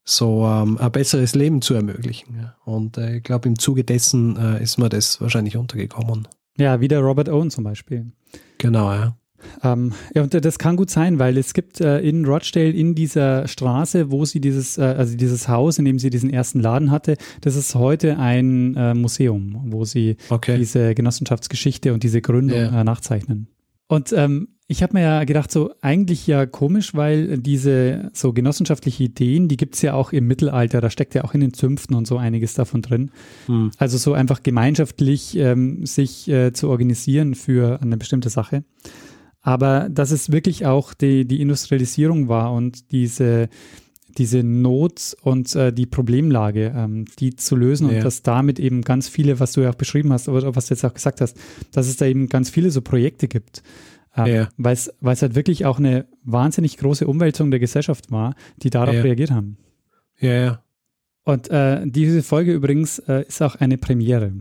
[0.04, 2.36] so ähm, ein besseres Leben zu ermöglichen.
[2.40, 2.54] Ja.
[2.64, 6.26] Und äh, ich glaube, im Zuge dessen äh, ist mir das wahrscheinlich untergekommen.
[6.58, 8.12] Ja, wie der Robert Owen zum Beispiel.
[8.58, 9.16] Genau, ja.
[9.62, 13.48] Ähm, ja, und das kann gut sein, weil es gibt äh, in Rochdale in dieser
[13.48, 17.16] Straße, wo sie dieses, äh, also dieses Haus, in dem sie diesen ersten Laden hatte,
[17.40, 20.58] das ist heute ein äh, Museum, wo sie Okay.
[20.58, 22.80] diese Genossenschaftsgeschichte und diese Gründung Ja.
[22.80, 23.48] äh, nachzeichnen.
[23.90, 29.02] Und ähm, ich habe mir ja gedacht, so eigentlich ja komisch, weil diese so genossenschaftliche
[29.02, 32.06] Ideen, die gibt's ja auch im Mittelalter, da steckt ja auch in den Zünften und
[32.06, 33.10] so einiges davon drin.
[33.46, 33.72] Hm.
[33.78, 38.62] Also so einfach gemeinschaftlich ähm, sich äh, zu organisieren für eine bestimmte Sache.
[39.42, 43.48] Aber dass es wirklich auch die, die Industrialisierung war und diese,
[44.18, 47.96] diese Not und äh, die Problemlage, ähm, die zu lösen Ja.
[47.98, 50.74] und dass damit eben ganz viele, was du ja auch beschrieben hast, oder was du
[50.74, 51.36] jetzt auch gesagt hast,
[51.72, 53.62] dass es da eben ganz viele so Projekte gibt.
[54.16, 54.48] Ähm, Ja.
[54.56, 54.92] Weil es
[55.22, 59.02] halt wirklich auch eine wahnsinnig große Umwälzung der Gesellschaft war, die darauf Ja.
[59.02, 59.56] reagiert haben.
[60.18, 60.62] Ja, ja.
[61.24, 64.32] Und äh, diese Folge übrigens äh, ist auch eine Premiere.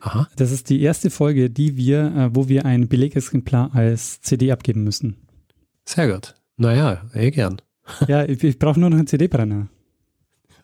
[0.00, 0.28] Aha.
[0.36, 4.82] Das ist die erste Folge, die wir, äh, wo wir ein Belegexemplar als CD abgeben
[4.82, 5.16] müssen.
[5.84, 6.34] Sehr gut.
[6.56, 7.60] Naja, eh gern.
[8.08, 9.68] Ja, ich, ich brauche nur noch einen CD-Brenner.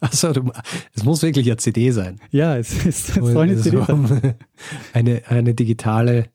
[0.00, 0.52] Du,
[0.94, 2.20] es muss wirklich eine CD sein.
[2.30, 4.34] Ja, es, es, es soll eine CD sein.
[4.92, 6.26] eine, eine digitale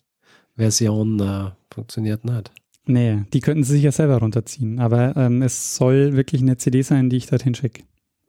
[0.56, 2.52] Version äh, funktioniert nicht.
[2.86, 4.80] Nee, die könnten sie sich ja selber runterziehen.
[4.80, 7.84] Aber ähm, es soll wirklich eine CD sein, die ich dorthin schicke.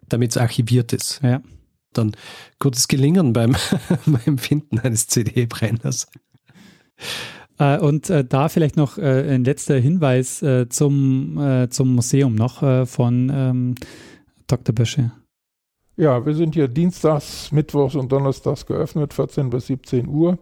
[0.08, 1.20] Damit es archiviert ist.
[1.22, 1.40] Ja.
[1.92, 2.16] Dann
[2.58, 3.54] gutes Gelingen beim,
[4.06, 6.08] beim Finden eines CD-Brenners.
[7.58, 12.34] Äh, und äh, da vielleicht noch äh, ein letzter Hinweis äh, zum, äh, zum Museum
[12.34, 13.74] noch äh, von ähm,
[14.46, 14.74] Dr.
[14.74, 15.12] Bösche.
[15.96, 20.38] Ja, wir sind hier dienstags, mittwochs und donnerstags geöffnet, 14 bis 17 Uhr.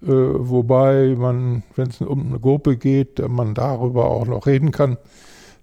[0.00, 4.96] Wobei man, wenn es um eine Gruppe geht, man darüber auch noch reden kann.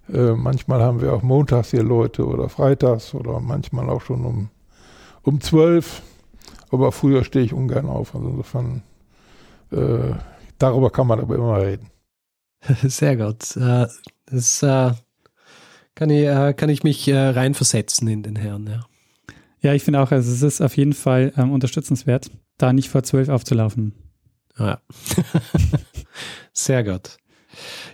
[0.08, 4.50] Manchmal haben wir auch montags hier Leute oder freitags oder manchmal auch schon um,
[5.22, 6.02] um 12.
[6.70, 8.14] Aber früher stehe ich ungern auf.
[8.14, 8.82] Also insofern,
[9.72, 10.12] äh,
[10.58, 11.90] darüber kann man aber immer reden.
[12.82, 13.56] Sehr gut.
[13.56, 13.86] Äh,
[14.26, 14.92] das äh,
[15.94, 18.86] kann ich, äh, kann ich mich reinversetzen in den Herrn, ja.
[19.62, 23.02] Ja, ich finde auch, also es ist auf jeden Fall ähm, unterstützenswert, da nicht vor
[23.02, 23.94] zwölf aufzulaufen.
[24.58, 24.80] Ja.
[26.52, 27.16] sehr gut.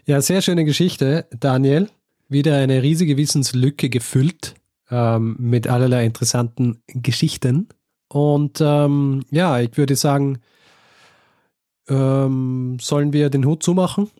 [0.04, 1.88] Ja, sehr schöne Geschichte, Daniel.
[2.28, 4.54] Wieder eine riesige Wissenslücke gefüllt
[4.90, 7.68] ähm, mit allerlei interessanten Geschichten.
[8.08, 10.40] Und ähm, ja, ich würde sagen,
[11.88, 14.10] ähm, sollen wir den Hut zumachen?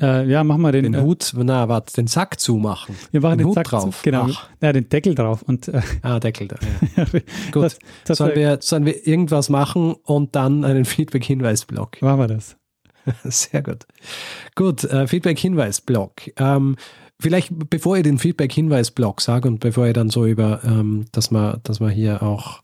[0.00, 2.96] Äh, ja, machen wir den, den Hut, na, warte, den Sack zumachen.
[3.12, 3.98] Wir machen den, den Hut Sack drauf.
[3.98, 4.26] Zu, genau.
[4.28, 4.48] Ach.
[4.60, 5.42] Ja, den Deckel drauf.
[5.42, 6.56] Und, äh, ah, Deckel da.
[6.96, 7.04] Ja.
[7.52, 7.62] Gut.
[7.62, 11.98] Das, das sollen, wir, sollen wir irgendwas machen und dann einen Feedback-Hinweis-Block?
[12.02, 12.56] Machen wir das.
[13.24, 13.86] Sehr gut.
[14.54, 16.32] Gut, äh, Feedback-Hinweis-Block.
[16.38, 16.76] Ähm,
[17.20, 21.60] vielleicht, bevor ihr den Feedback-Hinweis-Block sagt und bevor ihr dann so über, ähm, dass man,
[21.62, 22.62] dass man hier auch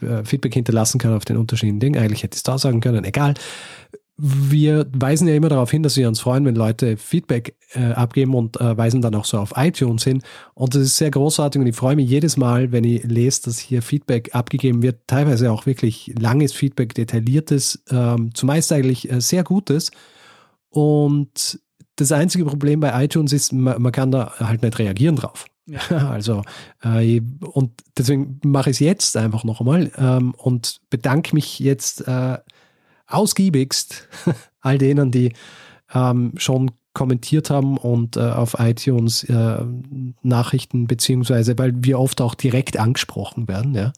[0.00, 3.04] äh, Feedback hinterlassen kann auf den unterschiedlichen Dingen, eigentlich hätte ich es da sagen können,
[3.04, 3.34] egal
[4.18, 8.34] wir weisen ja immer darauf hin, dass wir uns freuen, wenn Leute Feedback äh, abgeben
[8.34, 10.22] und äh, weisen dann auch so auf iTunes hin.
[10.54, 13.58] Und das ist sehr großartig und ich freue mich jedes Mal, wenn ich lese, dass
[13.58, 15.00] hier Feedback abgegeben wird.
[15.06, 19.90] Teilweise auch wirklich langes Feedback, detailliertes, ähm, zumeist eigentlich äh, sehr gutes.
[20.70, 21.60] Und
[21.96, 25.46] das einzige Problem bei iTunes ist, man, man kann da halt nicht reagieren drauf.
[25.90, 26.42] Also,
[26.82, 32.06] äh, und deswegen mache ich es jetzt einfach noch einmal ähm, und bedanke mich jetzt
[32.06, 32.38] äh,
[33.06, 34.08] ausgiebigst
[34.60, 35.32] all denen, die
[35.92, 39.58] ähm, schon kommentiert haben und äh, auf iTunes äh,
[40.22, 43.74] Nachrichten, beziehungsweise weil wir oft auch direkt angesprochen werden.
[43.74, 43.92] Ja.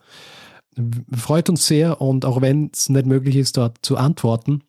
[1.16, 4.64] Freut uns sehr und auch wenn es nicht möglich ist, dort zu antworten,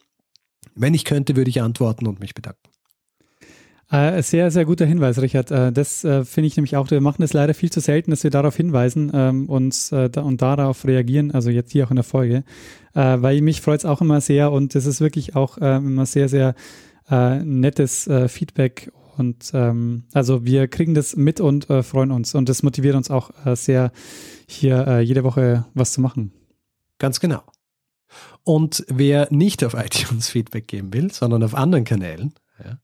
[0.76, 2.69] wenn ich könnte, würde ich antworten und mich bedanken.
[3.92, 5.50] Äh, sehr, sehr guter Hinweis, Richard.
[5.50, 6.92] Äh, das äh, finde ich nämlich auch.
[6.92, 10.42] Wir machen es leider viel zu selten, dass wir darauf hinweisen ähm, und, da, und
[10.42, 12.44] darauf reagieren, also jetzt hier auch in der Folge.
[12.94, 16.28] Weil mich freut es auch immer sehr und es ist wirklich auch äh, immer sehr,
[16.28, 16.56] sehr
[17.10, 18.92] nettes Feedback.
[19.18, 22.36] Und ähm, also wir kriegen das mit und freuen uns.
[22.36, 23.92] Und das motiviert uns auch sehr,
[24.48, 26.34] hier jede Woche was zu machen.
[27.00, 27.42] Ganz genau.
[28.44, 32.34] Und wer nicht auf iTunes Feedback geben will, sondern auf anderen Kanälen,
[32.64, 32.78] ja,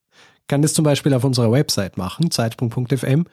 [0.48, 3.26] kann das zum Beispiel auf unserer Website machen, zeitsprung.fm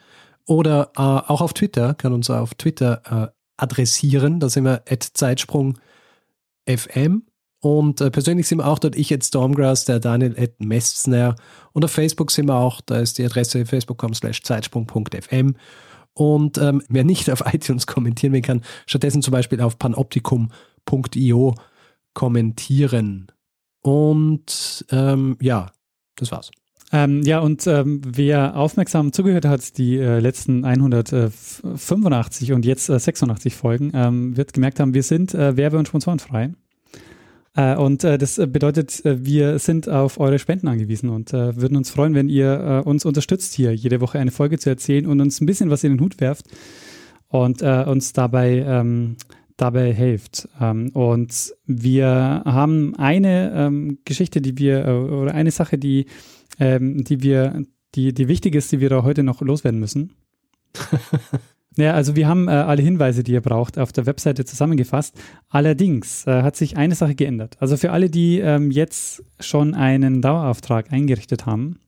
[0.45, 5.03] oder äh, auch auf Twitter, kann uns auf Twitter äh, adressieren, da sind wir at
[5.03, 7.23] zeitsprung.fm
[7.59, 11.35] und äh, persönlich sind wir auch dort, ich at Stormgrass, der Daniel at Messner
[11.71, 15.55] und auf Facebook sind wir auch, da ist die Adresse facebook.com slash zeitsprung.fm
[16.13, 21.55] und ähm, wer nicht auf iTunes kommentieren will, kann stattdessen zum Beispiel auf panoptikum.io
[22.13, 23.27] kommentieren.
[23.81, 25.71] Und ähm, ja,
[26.15, 26.51] das war's.
[26.93, 32.99] Ähm, ja, und ähm, wer aufmerksam zugehört hat, die äh, letzten 185 und jetzt äh,
[32.99, 36.51] 86 Folgen, ähm, wird gemerkt haben, wir sind äh, werbe- und sponsorenfrei.
[37.55, 41.89] Äh, und äh, das bedeutet, äh, wir sind auf eure Spenden angewiesen und würden uns
[41.89, 45.47] freuen, wenn ihr uns unterstützt, hier jede Woche eine Folge zu erzählen und uns ein
[45.47, 46.45] bisschen was in den Hut werft
[47.29, 49.15] und uns dabei ähm,
[49.57, 50.47] dabei hilft.
[50.59, 56.07] Ähm, und wir haben eine ähm, Geschichte, die wir, oder eine Sache, die
[56.59, 57.63] ähm, die wir,
[57.95, 60.13] die, die wichtig ist, die wir da heute noch loswerden müssen.
[61.77, 65.15] ja, also wir haben äh, alle Hinweise, die ihr braucht, auf der Webseite zusammengefasst.
[65.49, 67.57] Allerdings äh, hat sich eine Sache geändert.
[67.59, 71.79] Also für alle, die ähm, jetzt schon einen Dauerauftrag eingerichtet haben.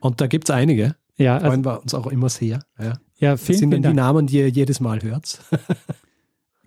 [0.00, 0.96] Und da gibt es einige.
[1.16, 2.62] Ja, also, freuen wir uns auch immer sehr.
[2.78, 5.40] Ja, ja vielen, das sind vielen die Namen, die ihr jedes Mal hört.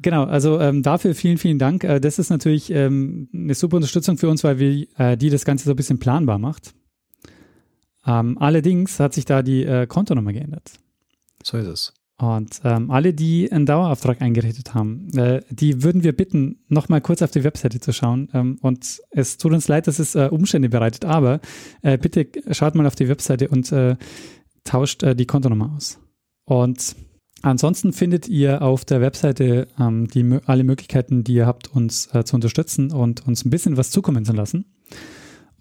[0.04, 1.84] Genau, also ähm, dafür vielen, vielen Dank.
[1.84, 5.46] Äh, das ist natürlich ähm, eine super Unterstützung für uns, weil wir äh, die das
[5.46, 6.74] Ganze so ein bisschen planbar macht.
[8.06, 10.72] Ähm, allerdings hat sich da die äh, Kontonummer geändert.
[11.44, 11.94] So ist es.
[12.18, 17.22] Und ähm, alle, die einen Dauerauftrag eingerichtet haben, äh, die würden wir bitten, nochmal kurz
[17.22, 18.30] auf die Webseite zu schauen.
[18.34, 21.42] Ähm, und es tut uns leid, dass es äh, Umstände bereitet, aber
[21.82, 23.98] äh, bitte schaut mal auf die Webseite und äh,
[24.64, 26.00] tauscht äh, die Kontonummer aus.
[26.46, 26.96] Und
[27.42, 32.24] ansonsten findet ihr auf der Webseite ähm, die, alle Möglichkeiten, die ihr habt, uns äh,
[32.24, 34.66] zu unterstützen und uns ein bisschen was zukommen zu lassen.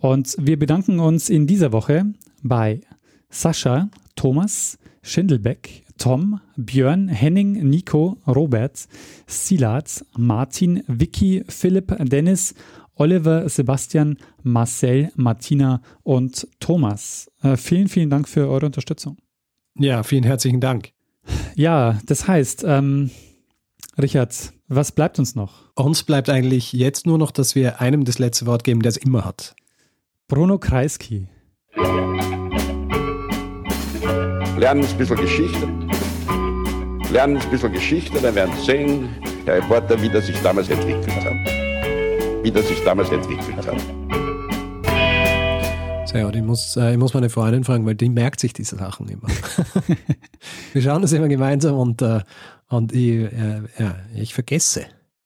[0.03, 2.05] Und wir bedanken uns in dieser Woche
[2.43, 2.81] bei
[3.31, 8.89] Sascha, Thomas, Schindelbeck, Tom, Björn, Henning, Nico, Robert,
[9.29, 12.53] Silat, Martin, Vicky, Philipp, Dennis,
[12.97, 17.31] Oliver, Sebastian, Marcel, Martina und Thomas.
[17.41, 19.19] Äh, vielen, vielen Dank für eure Unterstützung.
[19.79, 20.91] Ja, vielen herzlichen Dank.
[21.55, 23.13] Ja, das heißt, ähm,
[24.01, 25.71] Richard, was bleibt uns noch?
[25.77, 28.97] Uns bleibt eigentlich jetzt nur noch, dass wir einem das letzte Wort geben, der es
[28.97, 29.55] immer hat.
[30.29, 31.27] Bruno Kreisky.
[34.57, 35.69] Lernen ein bisschen Geschichte.
[37.11, 39.09] Lernen ein bisschen Geschichte, dann werden Sie sehen,
[39.45, 42.45] Herr Reporter, wie das sich damals entwickelt hat.
[42.45, 43.77] Wie das sich damals entwickelt hat.
[46.09, 48.77] Sehr gut, ich muss, äh, ich muss meine Freundin fragen, weil die merkt sich diese
[48.77, 49.29] Sachen immer.
[50.73, 52.21] Wir schauen das immer gemeinsam und, äh,
[52.69, 54.87] und ich, äh, ja, ich vergesse.